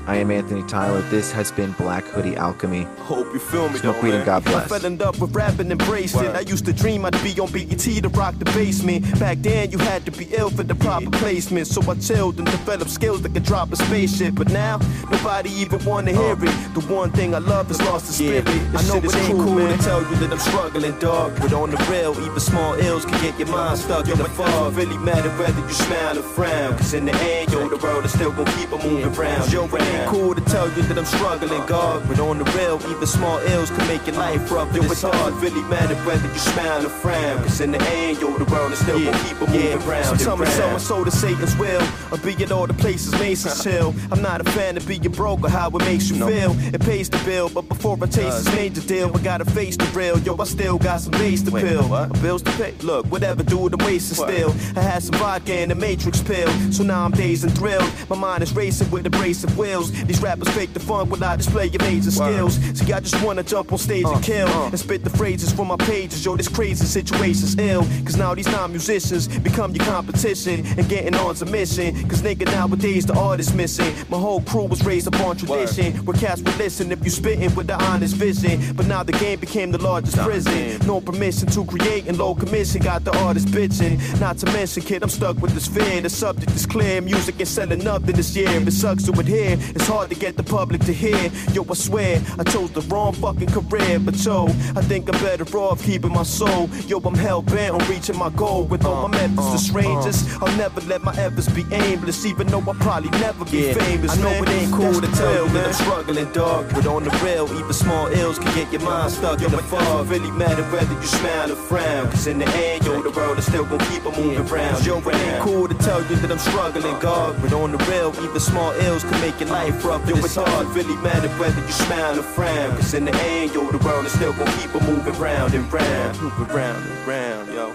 [0.08, 1.02] I am Anthony Tyler.
[1.10, 2.84] This has been Black Hoodie Alchemy.
[3.00, 4.24] Hope you feel me, Smoke weed and.
[4.24, 4.64] God bless.
[4.64, 6.28] I fell in love with rapping and bracing.
[6.28, 9.04] I used to dream I'd be on BET to rock the basement.
[9.20, 11.66] Back then, you had to be ill for the proper placement.
[11.66, 14.34] So I chilled and developed skills that could drop a spaceship.
[14.34, 14.78] But now,
[15.10, 16.42] nobody even wanna hear uh.
[16.42, 16.74] it.
[16.74, 18.48] The one thing I love is lost the spirit.
[18.48, 21.38] I know it ain't cool to tell you that I'm struggling, dog.
[21.38, 24.74] But on the real, even small ills can get your mind stuck in the fog.
[24.74, 26.78] Really matter whether you smile or frown.
[26.78, 29.52] Cause in the end, yo, the world is still gonna keep on moving round.
[29.52, 29.66] Yo,
[29.98, 32.06] ain't cool to tell you that I'm struggling, God.
[32.08, 34.74] But on the real, even small ills can make your life rough.
[34.74, 35.34] Yo, it's hard.
[35.34, 37.38] Really matter whether you smile or frown.
[37.42, 40.18] Cause in the end, yo, the world is still gonna keep moving round.
[40.18, 41.82] So tell me so and so to Satan's will.
[42.12, 43.94] Or be at all the places Masons chill.
[44.10, 46.54] I'm not a fan of being broke or how it makes you feel.
[46.74, 49.84] It pays the bill, but before I taste this major deal, I gotta face the
[49.86, 50.18] real.
[50.20, 51.92] Yo, I still got some base to pill.
[51.92, 52.74] Uh, Bills to pay.
[52.82, 54.50] Look, whatever, do it, I'm wasting still.
[54.76, 56.48] I had some vodka and a matrix pill.
[56.72, 57.90] So now I'm dazed and thrilled.
[58.08, 59.87] My mind is racing with abrasive wheels.
[59.88, 60.06] Pills.
[60.06, 62.56] These rappers fake the fun when I display your amazing skills.
[62.78, 65.76] See, I just wanna jump on stage and kill and spit the phrases from my
[65.76, 66.24] pages.
[66.24, 67.84] Yo, this crazy situation's ill.
[68.04, 72.08] Cause now these non musicians become your competition and getting on's a mission.
[72.08, 73.94] Cause nigga, nowadays the artist missing.
[74.08, 75.94] My whole crew was raised upon tradition.
[76.04, 78.74] Where cats would listen if you spitting with the honest vision.
[78.74, 80.86] But now the game became the largest prison.
[80.86, 83.98] No permission to create and low commission got the artist bitching.
[84.20, 86.00] Not to mention, kid, I'm stuck with this fear.
[86.00, 87.00] The subject is clear.
[87.00, 88.48] Music ain't selling nothing this year.
[88.48, 91.30] If it sucks to adhere, it's hard to get the public to hear.
[91.52, 93.98] Yo, I swear, I chose the wrong fucking career.
[94.00, 96.68] But yo, I think I'm better off keeping my soul.
[96.86, 98.64] Yo, I'm hell bent on reaching my goal.
[98.64, 102.26] With all my methods the strangest, I'll never let my efforts be aimless.
[102.26, 104.18] Even though I'll probably never be famous.
[104.18, 104.42] I know man.
[104.42, 105.66] it ain't cool to tell that.
[105.66, 106.68] I'm struggling, dog.
[106.74, 110.08] But on the real, even small ills can get your mind stuck in the fog.
[110.08, 112.10] Really matter whether you smile or frown.
[112.10, 114.84] Cause in the end, yo, the world is still gonna keep on moving round.
[114.84, 117.40] Yo, it ain't cool to tell you that I'm struggling, God.
[117.40, 120.08] But on the real, even small ills can make your life rough.
[120.08, 120.66] Yo, it's hard.
[120.68, 122.76] Really matter whether you smile or frown.
[122.76, 125.70] Cause in the end, yo, the world is still gonna keep on moving round and
[125.72, 126.20] round.
[126.22, 127.74] Moving round and round, yo.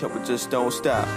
[0.00, 1.08] Yo, we just don't stop.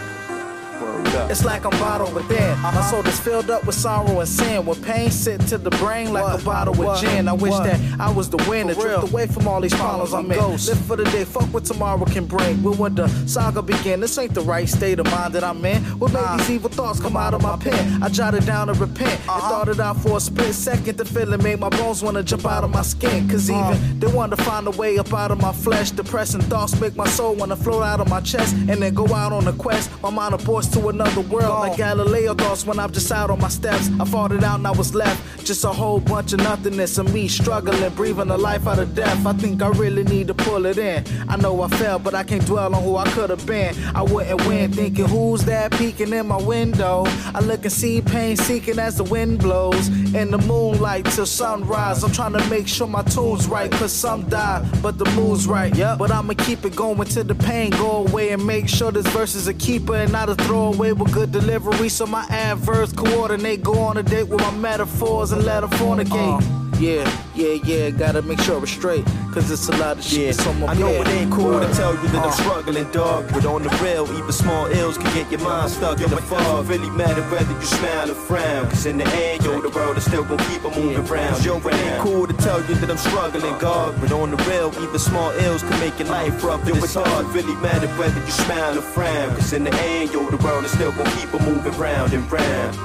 [1.30, 2.58] It's like I'm bottled within.
[2.60, 4.66] My soul is filled up with sorrow and sin.
[4.66, 7.28] With pain sit to the brain like a bottle with gin.
[7.28, 8.74] I wish that I was the winner.
[8.74, 10.40] Drift away from all these problems I'm in.
[10.40, 12.64] Live for the day, fuck what tomorrow can bring.
[12.64, 15.84] When when the saga begin, this ain't the right state of mind that I'm in.
[16.00, 18.02] What made these evil thoughts come out of my pen?
[18.04, 19.20] I jotted down to repent.
[19.28, 20.98] And thought it out for a split second.
[20.98, 23.28] The feeling made my bones wanna jump out of my skin.
[23.28, 25.92] Cause even they wanna find a way up out of my flesh.
[25.92, 28.56] Depressing thoughts make my soul wanna float out of my chest.
[28.70, 29.90] And then go out on a quest.
[30.02, 31.60] My mind aborts to another world.
[31.60, 33.90] Like Galileo thoughts when I'm just out on my steps.
[34.00, 35.46] I fought it out and I was left.
[35.46, 39.26] Just a whole bunch of nothingness of me struggling, breathing the life out of death.
[39.26, 41.04] I think I really need to pull it in.
[41.30, 43.76] I know I fell, but I can't dwell on who I could have been.
[43.96, 47.04] I wouldn't win, thinking who's that peeking in my window.
[47.34, 49.88] I look and see pain seeking as the wind blows.
[50.14, 52.04] In the moonlight till sunrise.
[52.04, 55.74] I'm trying to make sure my tune's right, cause some die, but the mood's right.
[55.98, 59.36] But I'ma keep it going till the pain go away and make sure this verse
[59.36, 61.90] is a keeper and not a throwaway with good delivery.
[61.90, 66.42] So my adverbs coordinate, go on a date with my metaphors and let them fornicate.
[66.42, 69.04] Uh, Yeah, yeah, yeah, gotta make sure it's straight,
[69.34, 70.20] cause it's a lot of shit.
[70.20, 72.32] Yeah, that's on my I know it ain't cool to tell you that I'm Uh.
[72.32, 73.26] struggling, dog.
[73.34, 76.70] But on the real, even small ills can get your mind stuck in the fog.
[76.70, 78.70] Really matter whether you smile or frown.
[78.70, 81.44] Cause in the end, yo, the world is still gonna keep on moving round.
[81.44, 84.00] Yo, it ain't cool to tell you that I'm struggling, God.
[84.00, 86.64] But on the real, even small ills can make your life rough.
[86.68, 87.26] Yo, it's hard.
[87.34, 89.36] Really matter whether you smile or frown.
[89.36, 92.32] Cause in the end, yo, the world is still gonna keep on moving round and
[92.32, 92.78] round.